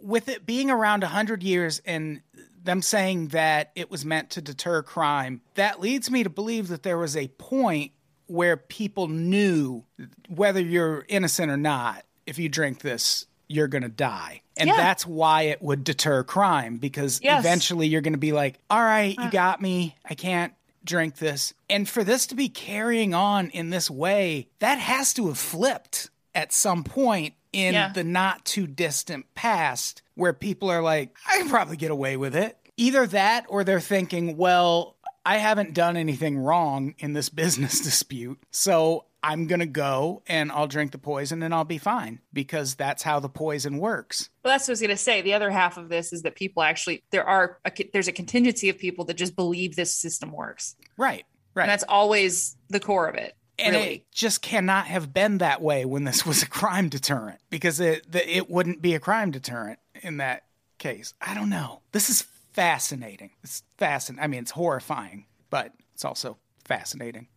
[0.01, 2.21] with it being around 100 years and
[2.63, 6.83] them saying that it was meant to deter crime, that leads me to believe that
[6.83, 7.91] there was a point
[8.27, 9.83] where people knew
[10.29, 14.41] whether you're innocent or not, if you drink this, you're going to die.
[14.55, 14.77] And Yeah.
[14.77, 17.39] that's why it would deter crime because Yes.
[17.43, 19.29] eventually you're going to be like, "All right, you uh.
[19.29, 19.95] got me.
[20.05, 20.53] I can't
[20.85, 21.53] drink this.
[21.69, 26.09] And for this to be carrying on in this way, that has to have flipped
[26.33, 27.91] at some point in Yeah.
[27.93, 32.35] the not too distant past where people are like, I can probably get away with
[32.35, 32.57] it.
[32.77, 38.39] Either that or they're thinking, well, I haven't done anything wrong in this business dispute.
[38.51, 42.73] So I'm going to go and I'll drink the poison and I'll be fine because
[42.73, 44.29] that's how the poison works.
[44.43, 45.21] Well, that's what I was going to say.
[45.21, 48.69] The other half of this is that people actually there are a, there's a contingency
[48.69, 51.25] of people that just believe this system works, Right.
[51.53, 51.63] Right.
[51.63, 53.35] and that's always the core of it.
[53.61, 57.39] And really, it just cannot have been that way when this was a crime deterrent
[57.49, 60.43] because it the, it wouldn't be a crime deterrent in that
[60.77, 61.13] case.
[61.21, 61.81] I don't know.
[61.91, 63.31] This is fascinating.
[63.43, 64.23] It's fascinating.
[64.23, 67.27] I mean, it's horrifying, but it's also fascinating.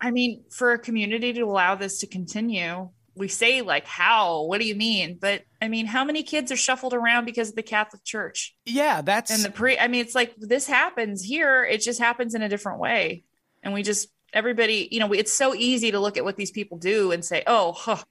[0.00, 4.44] I mean, for a community to allow this to continue, we say like how?
[4.44, 5.18] What do you mean?
[5.20, 9.02] But I mean, how many kids are shuffled around because of the Catholic Church Yeah,
[9.02, 9.78] that's and the pre?
[9.78, 11.64] I mean, it's like this happens here.
[11.64, 13.24] It just happens in a different way,
[13.62, 16.78] and we just everybody, you know, it's so easy to look at what these people
[16.78, 17.72] do and say, oh.
[17.72, 18.02] Huh,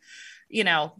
[0.50, 0.94] you know,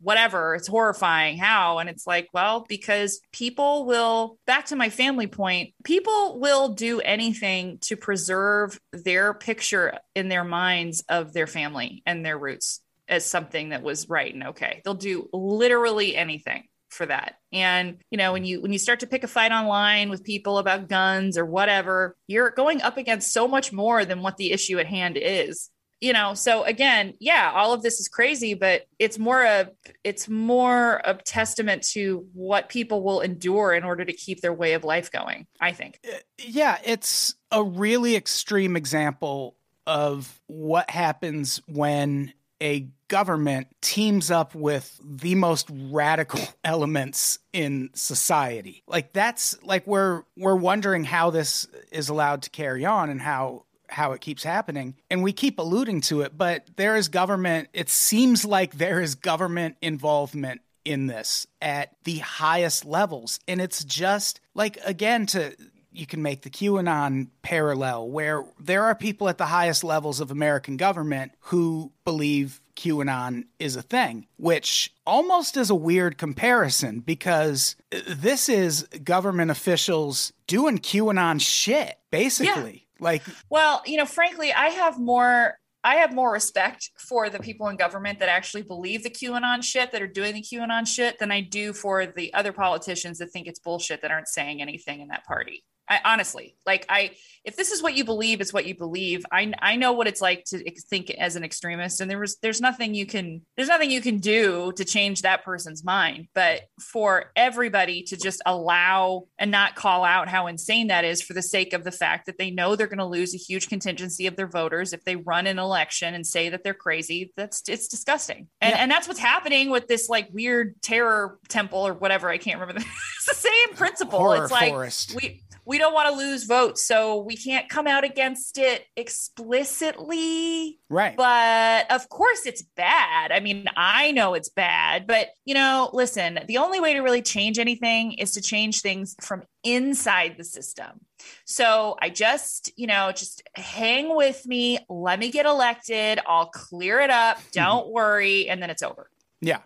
[0.00, 1.36] whatever, it's horrifying.
[1.36, 1.78] How?
[1.78, 7.00] And it's like, well, because people will, back to my family point, people will do
[7.00, 13.26] anything to preserve their picture in their minds of their family and their roots as
[13.26, 14.80] something that was right and okay.
[14.84, 17.36] They'll do literally anything for that.
[17.52, 18.46] And you know, when mm.
[18.46, 22.16] you when you start to pick a fight online with people about guns or whatever,
[22.26, 26.12] you're going up against so much more than what the issue at hand is you
[26.12, 26.34] know?
[26.34, 29.70] So again yeah all of this is crazy but it's more a
[30.02, 34.74] it's more a testament to what people will endure in order to keep their way
[34.74, 35.98] of life going i think.
[36.06, 44.54] Uh, yeah, it's a really extreme example of what happens when a government teams up
[44.54, 48.82] with the most radical elements in society.
[48.86, 53.64] Like that's like we're we're wondering how this is allowed to carry on and how
[53.88, 57.88] how it keeps happening and we keep alluding to it but there is government it
[57.88, 64.40] seems like there is government involvement in this at the highest levels and it's just
[64.54, 65.54] like again to
[65.94, 70.30] you can make the QAnon parallel where there are people at the highest levels of
[70.30, 77.76] American government who believe QAnon is a thing, which almost is a weird comparison because
[77.90, 82.84] this is government officials doing QAnon shit, basically.
[83.00, 87.68] Like, well you know frankly i have more i have more respect for the people
[87.68, 91.32] in government that actually believe the qanon shit that are doing the qanon shit than
[91.32, 95.08] i do for the other politicians that think it's bullshit that aren't saying anything in
[95.08, 97.10] that party I, honestly like i
[97.44, 100.20] if this is what you believe it's what you believe i i know what it's
[100.20, 103.90] like to think as an extremist and there was there's nothing you can there's nothing
[103.90, 109.50] you can do to change that person's mind but for everybody to just allow and
[109.50, 112.50] not call out how insane that is for the sake of the fact that they
[112.50, 115.58] know they're going to lose a huge contingency of their voters if they run an
[115.58, 118.78] election and say that they're crazy that's it's disgusting and Yeah.
[118.82, 122.80] and that's what's happening with this like weird terror temple or whatever i can't remember
[122.80, 125.14] the, it's the same principle Horror it's like forest.
[125.20, 130.78] we we don't want to lose votes so we can't come out against it explicitly.
[130.88, 131.16] Right.
[131.16, 133.32] but of course it's bad.
[133.32, 137.22] I mean i know it's bad but you know listen the only way to really
[137.22, 141.00] change anything is to change things from inside the system.
[141.44, 144.78] So i just you know just hang with me.
[144.88, 146.20] Let me get elected.
[146.26, 147.38] I'll clear it up.
[147.38, 147.48] Mm-hmm.
[147.52, 148.48] Don't worry.
[148.48, 149.10] And then it's over.
[149.40, 149.60] Yeah.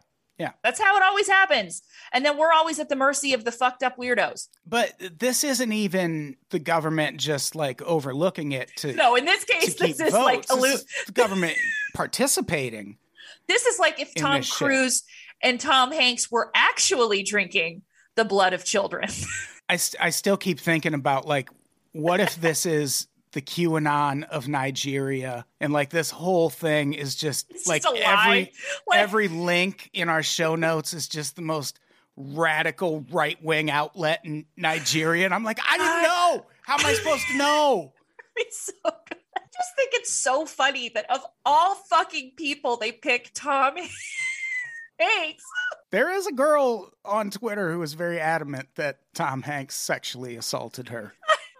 [0.62, 3.82] That's how it always happens and then we're always at the mercy of the fucked
[3.82, 9.24] up weirdos But this isn't even the government just like overlooking it to, no in
[9.24, 10.54] this case this is like votes.
[10.54, 11.56] This allu- is government
[11.94, 12.98] participating.
[13.46, 14.56] This is like if Tom this shit.
[14.56, 15.02] Cruise
[15.42, 17.82] and Tom Hanks were actually drinking
[18.14, 19.08] the blood of children.
[19.68, 21.50] I, st- I still keep thinking about like,
[21.92, 27.50] what if this is the QAnon of Nigeria and like this whole thing is just
[27.50, 28.52] It's like just every.
[28.86, 31.78] Like- every link in our show notes is just the most
[32.16, 35.24] radical right wing outlet in Nigeria.
[35.24, 36.46] And I'm like, I didn't know.
[36.62, 37.92] How am I supposed to know?
[38.36, 39.18] it's so good.
[39.36, 43.74] I just think it's so funny that of all fucking people, they pick Tom
[44.98, 45.44] Hanks.
[45.90, 50.88] There is a girl on Twitter who is very adamant that Tom Hanks sexually assaulted
[50.88, 51.14] her.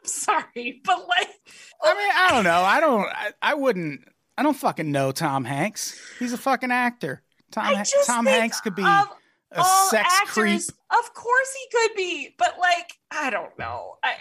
[0.08, 1.28] Sorry, but like,
[1.82, 2.60] I mean, I don't know.
[2.60, 3.06] I don't.
[3.06, 4.00] I, I wouldn't.
[4.36, 6.00] I don't fucking know Tom Hanks.
[6.18, 7.22] He's a fucking actor.
[7.50, 7.74] Tom
[8.06, 9.08] Tom Hanks could be of
[9.52, 10.60] a sex actors, creep.
[10.90, 13.94] Of course he could be, but like, I don't know.
[14.04, 14.14] I,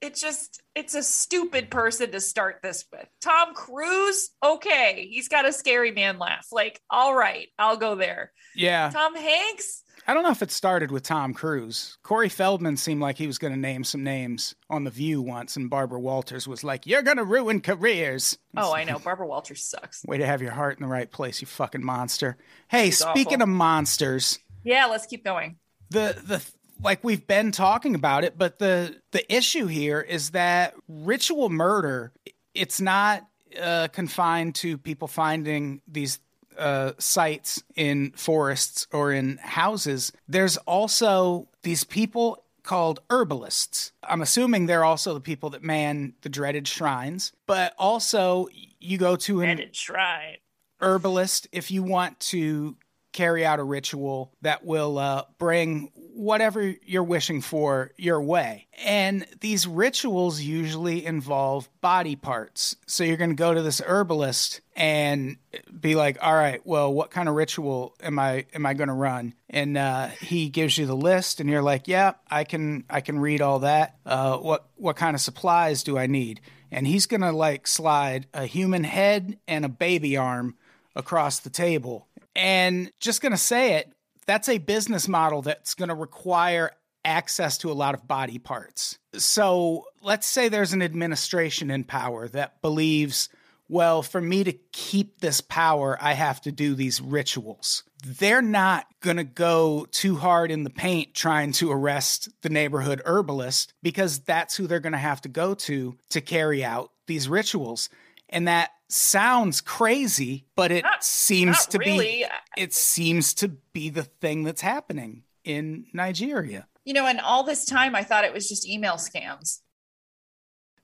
[0.00, 3.06] it's just, it's a stupid person to start this with.
[3.20, 6.46] Tom Cruise, okay, he's got a scary man laugh.
[6.50, 8.32] Like, all right, I'll go there.
[8.56, 11.96] Yeah, Tom Hanks, I don't know if it started with Tom Cruise.
[12.02, 15.56] Corey Feldman seemed like he was going to name some names on The View once,
[15.56, 19.64] and Barbara Walters was like, "You're going to ruin careers." oh, I know, Barbara Walters
[19.64, 20.04] sucks.
[20.04, 22.36] Way to have your heart in the right place, you fucking monster.
[22.68, 23.42] Hey, She's speaking awful.
[23.44, 25.56] of monsters, Yeah, let's keep going.
[25.90, 26.44] the the
[26.82, 32.12] like we've been talking about it, but the the issue here is that ritual murder
[32.54, 33.26] it's not
[33.60, 36.18] uh, confined to people finding these
[36.60, 40.12] uh, sites in forests or in houses.
[40.28, 43.92] There's also these people called herbalists.
[44.04, 48.46] I'm assuming they're also the people that man the dreaded shrines, but also
[48.78, 50.36] you go to an Dreaded shrine.
[50.80, 52.76] herbalist if you want to
[53.12, 55.90] carry out a ritual that will uh, bring
[56.20, 58.66] whatever you're wishing for your way.
[58.84, 62.76] And these rituals usually involve body parts.
[62.86, 65.38] So you're going to go to this herbalist and
[65.80, 68.94] be like, "All right, well, what kind of ritual am I am I going to
[68.94, 73.00] run?" And uh, he gives you the list, and you're like, "Yeah, I can I
[73.00, 73.96] can read all that.
[74.04, 76.40] Uh, what what kind of supplies do I need?"
[76.70, 80.56] And he's going to like slide a human head and a baby arm
[80.94, 82.06] across the table.
[82.36, 83.92] And just going to say it,
[84.30, 86.70] that's a business model that's going to require
[87.04, 88.96] access to a lot of body parts.
[89.14, 93.28] So let's say there's an administration in power that believes,
[93.68, 97.82] well, for me to keep this power, I have to do these rituals.
[98.06, 103.02] They're not going to go too hard in the paint trying to arrest the neighborhood
[103.04, 107.28] herbalist because that's who they're going to have to go to to carry out these
[107.28, 107.88] rituals.
[108.28, 112.06] And that sounds crazy, but it Not- seems not to really.
[112.06, 112.26] be
[112.56, 116.66] it seems to be the thing that's happening in Nigeria.
[116.84, 119.60] You know, and all this time I thought it was just email scams.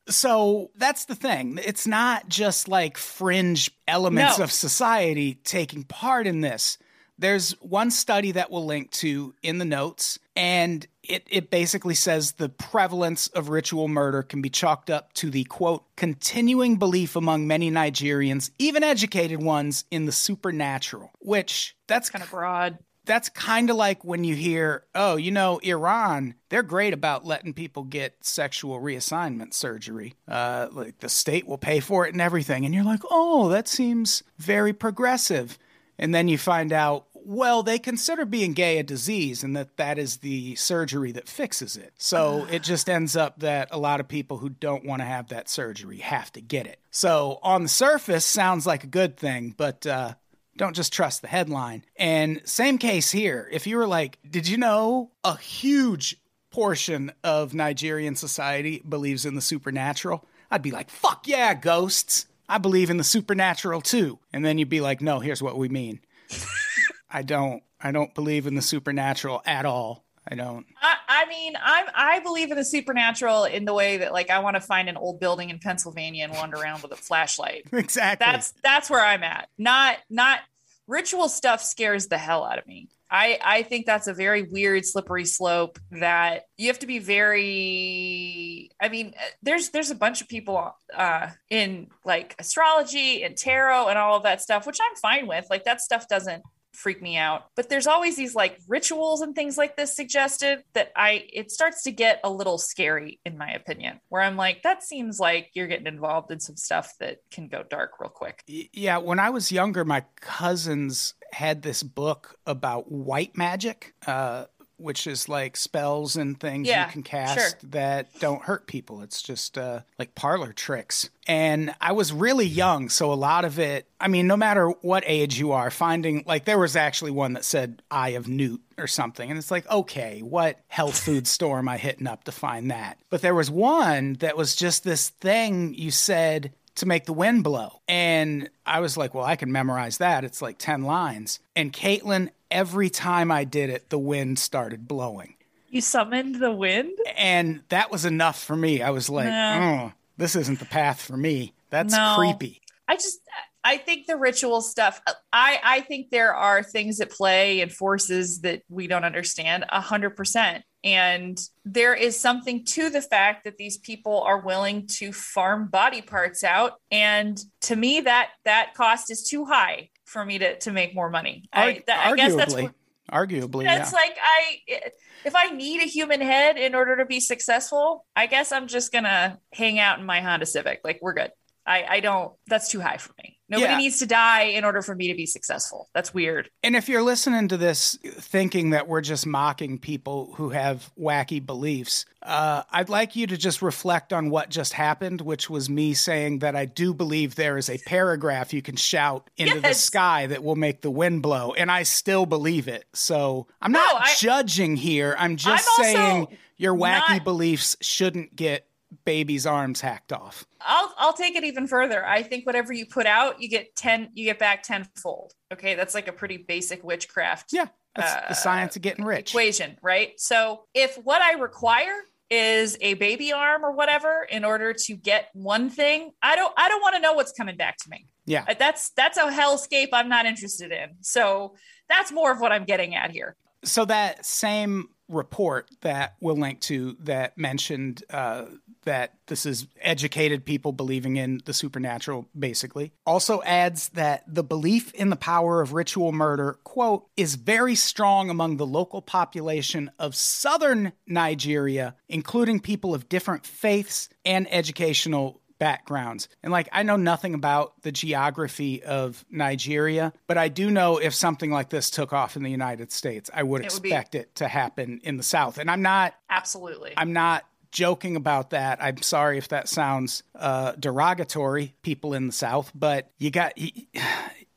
[0.08, 1.58] So that's the thing.
[1.64, 4.44] It's not just like fringe elements No.
[4.44, 6.78] of society taking part in this.
[7.18, 12.32] There's one study that we'll link to in the notes, and it, it basically says
[12.32, 17.46] the prevalence of ritual murder can be chalked up to the quote, continuing belief among
[17.46, 22.78] many Nigerians, even educated ones, in the supernatural, which that's Kind of broad.
[23.04, 27.54] that's kind of like when you hear, oh, you know, Iran, they're great about letting
[27.54, 30.14] people get sexual reassignment surgery.
[30.26, 32.64] Uh, like the state will pay for it and everything.
[32.64, 35.58] And you're like, oh, that seems very progressive.
[35.98, 39.98] And then you find out, well, they consider being gay a disease and that that
[39.98, 41.92] is the surgery that fixes it.
[41.98, 45.28] So it just ends up that a lot of people who don't want to have
[45.28, 46.78] that surgery have to get it.
[46.92, 50.14] So on the surface, sounds like a good thing, but uh,
[50.56, 51.84] don't just trust the headline.
[51.96, 53.48] And same case here.
[53.50, 56.16] If you were like, did you know a huge
[56.52, 60.24] portion of Nigerian society believes in the supernatural?
[60.48, 62.26] I'd be like, fuck yeah, ghosts.
[62.48, 64.20] I believe in the supernatural too.
[64.32, 65.98] And then you'd be like, no, here's what we mean.
[67.10, 67.62] I don't.
[67.80, 70.06] I don't believe in the supernatural at all.
[70.28, 70.66] I don't.
[70.82, 74.40] I, I mean, I'm I believe in the supernatural in the way that like I
[74.40, 77.64] want to find an old building in Pennsylvania and wander around with a flashlight.
[77.72, 78.24] Exactly.
[78.24, 79.48] That's that's where I'm at.
[79.58, 80.40] Not not
[80.88, 82.88] ritual stuff scares the hell out of me.
[83.08, 88.70] I I think that's a very weird slippery slope that you have to be very
[88.80, 93.98] I mean there's there's a bunch of people uh in like astrology and tarot and
[93.98, 95.46] all of that stuff which I'm fine with.
[95.50, 96.42] Like that stuff doesn't
[96.76, 97.46] freak me out.
[97.54, 101.82] But there's always these like rituals and things like this suggested that I it starts
[101.84, 104.00] to get a little scary in my opinion.
[104.08, 107.62] Where I'm like that seems like you're getting involved in some stuff that can go
[107.68, 108.42] dark real quick.
[108.46, 114.46] Yeah, when I was younger, my cousins had this book about white magic, uh,
[114.78, 117.70] which is like spells and things Yeah, you can cast sure.
[117.70, 119.02] that don't hurt people.
[119.02, 121.10] It's just uh, like parlor tricks.
[121.26, 125.02] And I was really young, so a lot of it, I mean, no matter what
[125.06, 128.86] age you are, finding like there was actually one that said Eye of Newt or
[128.86, 129.28] something.
[129.28, 132.98] And it's like, okay, what health food store am I hitting up to find that?
[133.10, 137.42] But there was one that was just this thing you said to make the wind
[137.42, 137.80] blow.
[137.88, 140.24] And I was like, well, I can memorize that.
[140.24, 141.40] It's like 10 lines.
[141.56, 145.34] And Caitlin, every time I did it, the wind started blowing.
[145.68, 146.96] You summoned the wind?
[147.16, 148.82] And that was enough for me.
[148.82, 149.32] I was like, No.
[149.32, 151.52] oh, mm, this isn't the path for me.
[151.70, 152.14] That's No.
[152.16, 152.60] creepy.
[152.88, 153.18] I just
[153.64, 158.42] I think the ritual stuff I I think there are things at play and forces
[158.42, 160.64] that we don't understand a hundred percent.
[160.84, 166.00] And there is something to the fact that these people are willing to farm body
[166.00, 166.74] parts out.
[166.92, 171.10] And to me, that that cost is too high for me to to make more
[171.10, 171.48] money.
[171.52, 172.72] I, Arg- that, I guess that's arguably.
[173.12, 173.98] Arguably, that's yeah.
[173.98, 174.90] like I
[175.24, 178.92] if I need a human head in order to be successful, I guess I'm just
[178.92, 180.80] gonna hang out in my Honda Civic.
[180.82, 181.30] Like we're good.
[181.66, 182.32] I I don't.
[182.46, 183.35] That's too high for me.
[183.48, 183.78] Nobody Yeah.
[183.78, 185.88] needs to die in order for me to be successful.
[185.94, 186.50] That's weird.
[186.64, 191.44] And if you're listening to this thinking that we're just mocking people who have wacky
[191.44, 195.94] beliefs, uh, I'd like you to just reflect on what just happened, which was me
[195.94, 200.26] saying that I do believe there is a paragraph you can shout into the sky
[200.26, 201.52] that will make the wind blow.
[201.52, 202.84] And I still believe it.
[202.94, 205.14] So I'm No, not I- judging here.
[205.18, 208.65] I'm just I'm saying your wacky not- beliefs shouldn't get
[209.04, 210.46] baby's arms hacked off.
[210.60, 212.06] I'll I'll take it even further.
[212.06, 215.32] I think whatever you put out, you get ten, you get back tenfold.
[215.52, 217.52] Okay, that's like a pretty basic witchcraft.
[217.52, 219.30] Yeah, that's the Uh, science of getting rich.
[219.30, 220.12] equation, right?
[220.18, 221.94] So if what I require
[222.28, 226.68] is a baby arm or whatever in order to get one thing, I don't I
[226.68, 228.06] don't want to know what's coming back to me.
[228.24, 228.44] Yeah.
[228.48, 230.90] Uh, That's that's a hellscape I'm not interested in.
[231.02, 231.54] So
[231.88, 233.36] that's more of what I'm getting at here.
[233.64, 238.46] So that same report that we'll link to that mentioned uh,
[238.84, 244.92] that this is educated people believing in the supernatural, basically, also adds that the belief
[244.94, 250.14] in the power of ritual murder, quote, is very strong among the local population of
[250.14, 256.28] southern Nigeria, including people of different faiths and educational backgrounds.
[256.42, 261.14] And like, I know nothing about the geography of Nigeria, but I do know if
[261.14, 264.14] something like this took off in the United States, I would It would be- expect
[264.14, 265.58] it to happen in the South.
[265.58, 266.92] And I'm not, Absolutely.
[266.96, 268.82] I'm not joking about that.
[268.82, 273.70] I'm sorry if that sounds uh, derogatory, people in the South, but you got, you,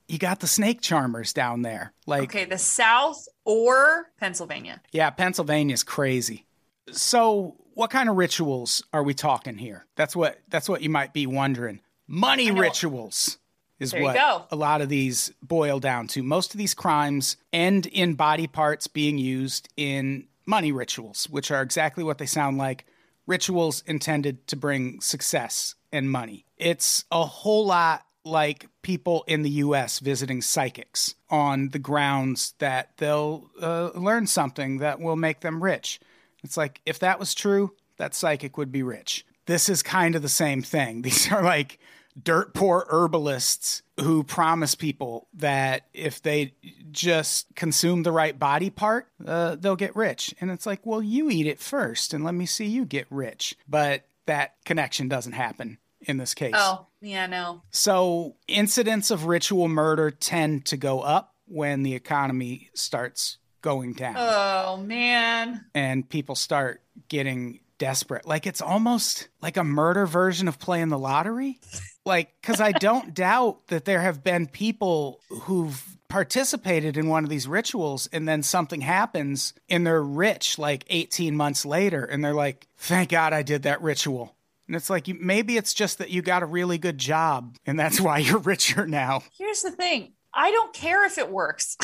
[0.08, 1.94] you got the snake charmers down there.
[2.06, 4.82] Like, okay, the South or Pennsylvania.
[4.92, 6.46] yeah, Pennsylvania's crazy.
[6.92, 9.86] So, what kind of rituals are we talking here?
[9.96, 11.82] That's what that's what you might be wondering.
[12.08, 13.38] Money rituals
[13.80, 14.16] is There what
[14.52, 16.24] a lot of these boil down to.
[16.24, 21.62] Most of these crimes end in body parts being used in money rituals, which are
[21.62, 22.86] exactly what they sound like
[23.26, 26.46] rituals intended to bring success and money.
[26.58, 32.90] It's a whole lot like people in the US visiting psychics on the grounds that
[32.98, 36.00] they'll uh, learn something that will make them rich.
[36.44, 39.26] It's like, if that was true, that psychic would be rich.
[39.46, 41.02] This is kind of the same thing.
[41.04, 41.80] These are like
[42.22, 46.54] dirt poor herbalists who promise people that if they
[46.92, 50.34] just consume the right body part, uh, they'll get rich.
[50.42, 53.56] And it's like, well, you eat it first and let me see you get rich.
[53.68, 56.54] But that connection doesn't happen in this case.
[56.56, 57.64] Oh, yeah, no.
[57.72, 64.16] So incidents of ritual murder tend to go up when the economy starts going down
[64.18, 65.66] Oh, man.
[65.76, 68.26] and people start getting desperate.
[68.28, 71.60] Like it's almost like a murder version of playing the lottery.
[72.06, 77.30] Like, because I don't doubt that there have been people who've participated in one of
[77.30, 82.34] these rituals and then something happens and they're rich like 18 months later and they're
[82.34, 84.36] like, thank God I did that ritual.
[84.68, 87.80] And it's like, you, maybe it's just that you got a really good job and
[87.80, 89.22] that's why you're richer now.
[89.38, 91.78] Here's the thing I don't care if it works.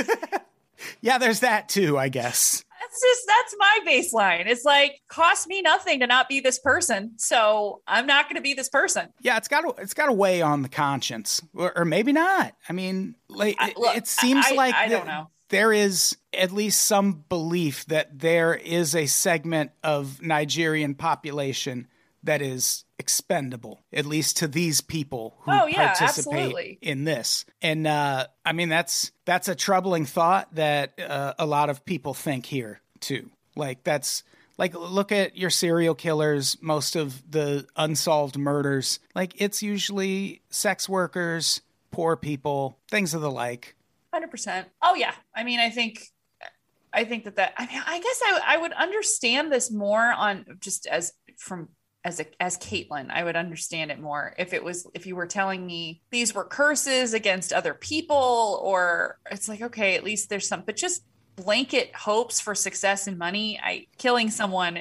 [1.00, 2.64] Yeah, there's that too, I guess.
[2.80, 4.46] That's just that's my baseline.
[4.46, 8.40] It's like cost me nothing to not be this person, so I'm not going to
[8.42, 9.08] be this person.
[9.20, 12.54] Yeah, it's got to it's got to weigh on the conscience, or, or maybe not.
[12.68, 15.28] I mean, like I- it, look, it seems I- like I the- don't know.
[15.50, 21.88] there is at least some belief that there is a segment of Nigerian population
[22.28, 26.78] that is expendable, at least to these people who Oh, yeah, participate absolutely.
[26.82, 27.46] in this.
[27.62, 32.12] And uh, I mean, that's that's a troubling thought that uh, a lot of people
[32.12, 33.30] think here too.
[33.56, 34.24] Like that's
[34.58, 36.58] like look at your serial killers.
[36.60, 43.30] Most of the unsolved murders, like it's usually sex workers, poor people, things of the
[43.30, 43.74] like.
[44.12, 44.68] Hundred percent.
[44.82, 45.14] Oh yeah.
[45.34, 46.12] I mean, I think,
[46.92, 47.54] I think that that.
[47.56, 51.68] I mean, I guess I I would understand this more on just as from
[52.08, 53.10] as a as Caitlin.
[53.10, 56.44] I would understand it more if it was if you were telling me these were
[56.44, 60.62] curses against other people, or it's like okay, at least there's some.
[60.64, 61.04] But just
[61.36, 63.60] blanket hopes for success and money.
[63.62, 64.78] I killing someone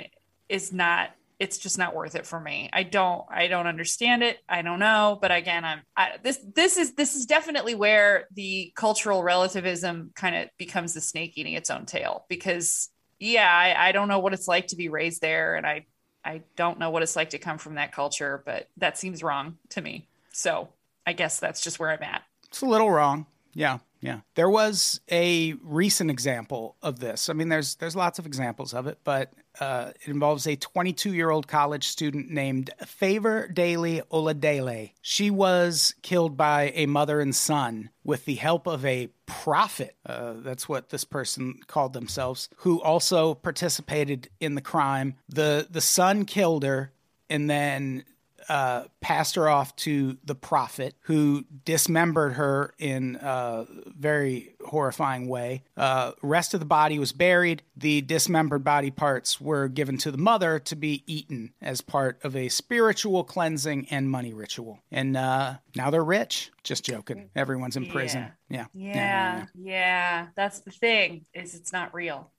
[0.48, 2.70] is not it's just not worth it for me.
[2.72, 4.38] I don't I don't understand it.
[4.48, 8.72] I don't know, but again, I'm I, this this is this is definitely where the
[8.74, 13.92] cultural relativism kind of becomes the snake eating its own tail because yeah, I, I
[13.92, 15.88] don't know what it's like to be raised there and I
[16.28, 19.58] I don't know what it's like to come from that culture, but that seems wrong
[19.70, 20.08] to me.
[20.34, 20.68] So,
[21.06, 22.22] I guess that's just where I'm at.
[22.50, 23.28] It's a little wrong.
[23.54, 24.20] Yeah, yeah.
[24.36, 27.28] There was a recent example of this.
[27.28, 31.14] I mean, there's there's lots of examples of it, but uh, it involves a 22
[31.14, 34.92] year old college student named Favor Daley Oladele.
[35.02, 39.98] She was killed by a mother and son with the help of a prophet.
[40.06, 45.16] Uh, that's what this person called themselves, who also participated in the crime.
[45.28, 46.94] the The son killed her,
[47.30, 48.06] and then
[48.50, 53.66] uh, passed her off to the prophet, who dismembered her in a
[53.98, 55.64] very horrifying way.
[55.76, 57.64] Uh, rest of the body was buried.
[57.76, 62.36] The dismembered body parts were given to the mother to be eaten as part of
[62.36, 64.80] a spiritual cleansing and money ritual.
[64.92, 66.52] And uh, now they're rich.
[66.64, 67.30] Just joking.
[67.36, 68.32] Everyone's in prison.
[68.50, 68.66] Yeah.
[68.74, 72.32] Yeah, yeah, that's the thing is it's not real.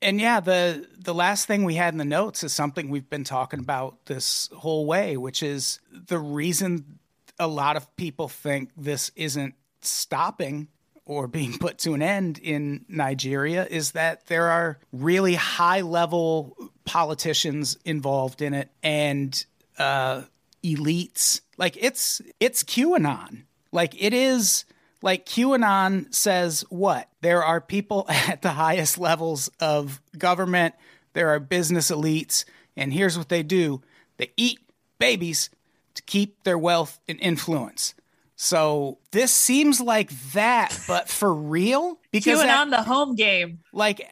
[0.00, 3.24] And yeah, the the last thing we had in the notes is something we've been
[3.24, 6.98] talking about this whole way, which is the reason
[7.38, 10.68] a lot of people think this isn't stopping
[11.04, 16.54] or being put to an end in Nigeria is that there are really high level
[16.84, 19.46] politicians involved in it and
[19.78, 20.22] uh,
[20.62, 21.40] elites.
[21.56, 23.44] Like it's it's QAnon.
[23.72, 24.64] Like it is
[25.02, 27.08] like QAnon says what?
[27.20, 30.74] There are people at the highest levels of government,
[31.12, 32.44] there are business elites,
[32.76, 33.82] and here's what they do.
[34.18, 34.58] They eat
[34.98, 35.50] babies
[35.94, 37.94] to keep their wealth and influence.
[38.36, 41.98] So this seems like that, but for real?
[42.12, 43.60] Because Queuing that- the home game.
[43.72, 44.08] like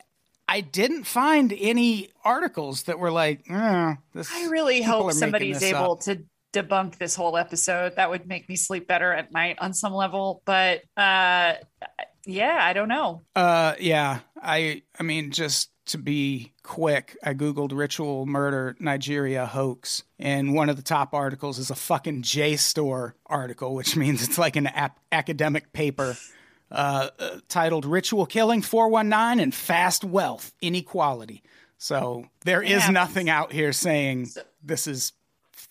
[0.48, 5.92] I didn't find any articles that were like, eh, this I really hope somebody's able
[5.92, 6.24] up." to
[6.62, 7.96] debunk this whole episode.
[7.96, 10.42] That would make me sleep better at night on some level.
[10.44, 11.54] But uh,
[12.24, 13.22] yeah, I don't know.
[13.34, 14.20] Uh, yeah.
[14.42, 20.68] I I mean, just to be quick, I googled ritual murder Nigeria hoax, and one
[20.68, 24.98] of the top articles is a fucking JSTOR article, which means it's like an ap-
[25.12, 26.16] academic paper.
[26.68, 31.44] Uh, uh, titled "Ritual Killing 419 and Fast Wealth Inequality."
[31.78, 32.90] So there is Yeah.
[32.90, 34.30] nothing out here saying
[34.64, 35.12] this is.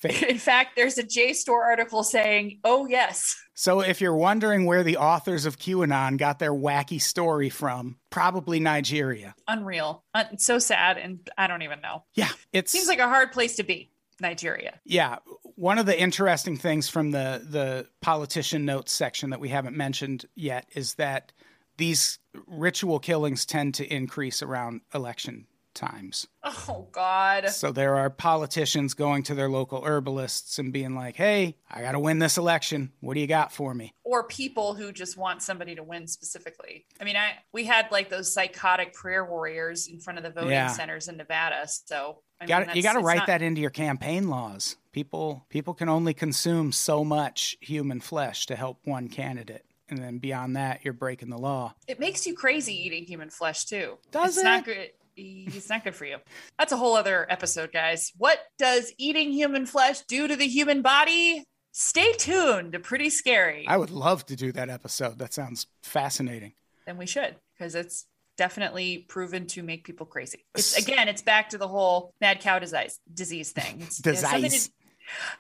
[0.30, 4.98] In fact, there's a JSTOR article saying, "Oh yes, So if you're wondering where the
[4.98, 9.34] authors of QAnon got their wacky story from, probably Nigeria.
[9.48, 12.04] unreal, uh, it's so sad." And I don't even know.
[12.14, 14.80] Yeah, it Seems like a hard place to be, Nigeria.
[14.86, 15.18] yeah.
[15.58, 20.26] One of the interesting things from the the politician notes section that we haven't mentioned
[20.36, 21.32] yet is that
[21.78, 26.26] these ritual killings tend to increase around election times.
[26.44, 27.50] Oh God.
[27.50, 31.92] So there are politicians going to their local herbalists and being like, "Hey, I got
[31.92, 32.92] to win this election.
[33.02, 36.86] What do you got for me?" or people who just want somebody to win specifically.
[37.02, 40.52] I mean, I we had like those psychotic prayer warriors in front of the voting
[40.52, 40.68] Yeah.
[40.68, 41.68] centers in Nevada.
[41.68, 44.78] So I Got mean, you got to write not- that into your campaign laws.
[44.92, 50.20] People people can only consume so much human flesh to help one candidate, and then
[50.20, 51.74] beyond that, you're breaking the law.
[51.88, 53.98] It makes you crazy eating human flesh too.
[54.12, 54.66] Does it's not it?
[54.66, 54.90] good.
[55.18, 56.18] It's not good for you.
[56.60, 58.12] That's a whole other episode, guys.
[58.18, 61.44] What does eating human flesh do to the human body?
[61.72, 62.74] Stay tuned.
[62.74, 63.66] to Pretty scary.
[63.68, 65.18] I would love to do that episode.
[65.20, 66.54] That sounds fascinating.
[66.86, 68.06] then we should because it's
[68.38, 70.44] definitely proven to make people crazy.
[70.56, 73.82] It's, again, it's back to the whole mad cow disease disease thing.
[73.82, 74.68] It's, it's something Disease.
[74.68, 74.74] to-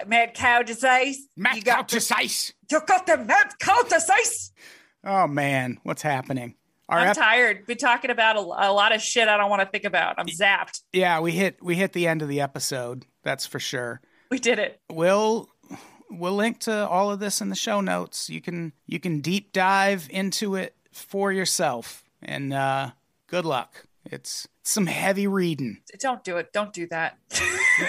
[0.01, 1.28] uh, mad cow disease.
[1.36, 4.51] You got the, you got the mad cow disease.
[5.03, 6.55] Oh man, what's happening?
[6.88, 7.65] Our I'm ep- tired.
[7.65, 10.15] Been talking about a, a lot of shit I don't want to think about.
[10.17, 10.81] I'm zapped.
[10.93, 13.05] yeah, we hit we hit the end of the episode.
[13.23, 14.01] That's for sure.
[14.29, 14.79] We did it.
[14.91, 15.49] We'll
[16.09, 18.29] we'll link to all of this in the show notes.
[18.29, 22.03] You can you can deep dive into it for yourself.
[22.21, 22.91] And uh,
[23.27, 23.86] good luck.
[24.05, 25.79] It's some heavy reading.
[25.99, 26.53] Don't do it.
[26.53, 27.17] Don't do that.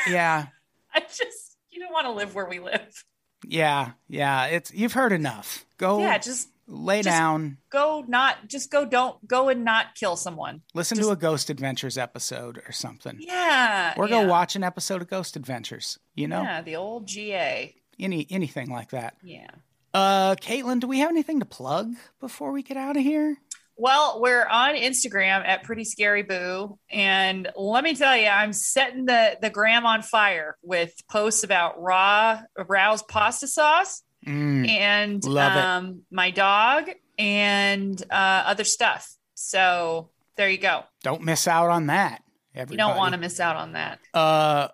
[0.08, 0.46] Yeah,
[0.94, 3.04] I just you don't want to live where we live.
[3.46, 4.46] yeah, yeah.
[4.46, 5.66] It's you've heard enough.
[5.76, 7.58] Go Yeah, just lay just- down.
[7.70, 8.04] go.
[8.06, 8.84] Not just go.
[8.84, 10.62] Don't go and not kill someone.
[10.74, 13.16] Listen just- to a Ghost Adventures episode or something.
[13.20, 13.94] Yeah.
[13.96, 14.22] Or yeah.
[14.22, 15.98] go watch an episode of Ghost Adventures.
[16.14, 17.74] You know, Yeah, the old GA.
[17.98, 19.16] any anything like that.
[19.22, 19.48] Yeah.
[19.94, 23.36] Uh, Caitlin, do we have anything to plug before we get out of here?
[23.78, 29.04] Well, we're on Instagram at Pretty Scary Boo, and let me tell you, I'm setting
[29.04, 36.02] the the gram on fire with posts about raw roused pasta sauce Mm, and um,
[36.10, 39.14] my dog and uh, other stuff.
[39.34, 40.84] So there you go.
[41.02, 42.22] don't miss out on that.
[42.54, 43.98] You don't want to miss out on that.
[44.14, 44.68] Uh,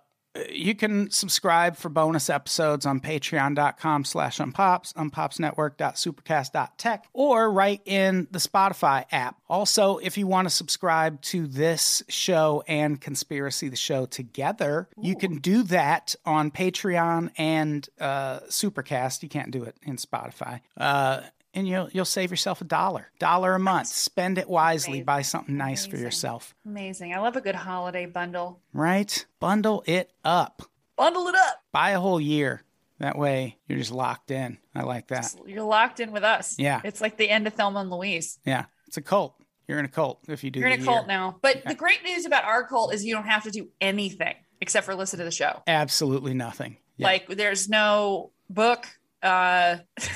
[0.50, 8.38] you can subscribe for bonus episodes on patreon.com slash unpops, unpopsnetwork.supercast.tech, or right in the
[8.38, 9.36] Spotify app.
[9.48, 15.16] Also, if you want to subscribe to this show and Conspiracy the Show together, you
[15.16, 19.22] can do that on Patreon and uh, Supercast.
[19.22, 20.60] You can't do it in Spotify.
[20.76, 21.22] Uh,
[21.54, 23.88] and you'll you'll save yourself a dollar, dollar a month.
[23.88, 24.92] Spend it wisely.
[24.98, 25.04] Amazing.
[25.04, 26.54] Buy something nice for yourself.
[26.66, 27.14] Amazing.
[27.14, 28.60] I love a good holiday bundle.
[28.72, 29.24] Right?
[29.40, 30.62] Bundle it up.
[30.96, 31.62] Bundle it up.
[31.72, 32.62] buy a whole year.
[32.98, 34.58] That way you're just locked in.
[34.74, 35.34] I like that.
[35.46, 36.56] You're locked in with us.
[36.58, 36.80] Yeah.
[36.84, 38.38] It's like the end of Thelma and Louise.
[38.44, 38.66] Yeah.
[38.86, 39.34] It's a cult.
[39.66, 41.38] You're in a cult if you do You're in a cult now.
[41.42, 44.86] But the great news about our cult is you don't have to do anything except
[44.86, 45.62] for listen to the show.
[45.66, 46.76] Absolutely nothing.
[46.96, 47.06] Yeah.
[47.08, 48.86] Like there's no book.
[49.22, 49.78] Uh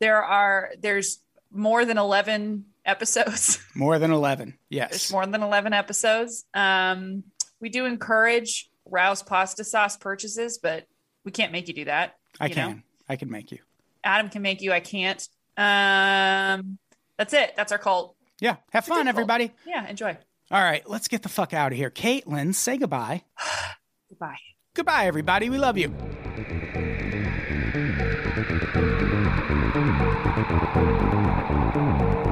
[0.00, 1.20] there are there's
[1.50, 3.58] more than 11 episodes.
[3.74, 4.54] more than 11.
[4.68, 6.44] yes there's more than 11 episodes.
[6.54, 7.24] Um
[7.60, 10.86] we do encourage Rao's pasta sauce purchases, but
[11.24, 12.16] we can't make you do that.
[12.38, 12.68] I you know?
[12.68, 12.82] can.
[13.08, 13.58] I can make you.
[14.04, 15.26] Adam can make you, I can't.
[15.56, 16.78] Um
[17.18, 17.54] that's it.
[17.56, 18.14] That's our cult.
[18.40, 18.56] Yeah.
[18.72, 19.08] Have a fun, good cult.
[19.08, 19.52] everybody.
[19.66, 20.16] Yeah, enjoy.
[20.50, 21.90] All right, let's get the fuck out of here.
[21.90, 23.22] Caitlin, say goodbye.
[24.08, 24.36] Goodbye.
[24.74, 25.50] Goodbye, everybody.
[25.50, 25.92] We love you.
[30.44, 32.25] どうもどうも。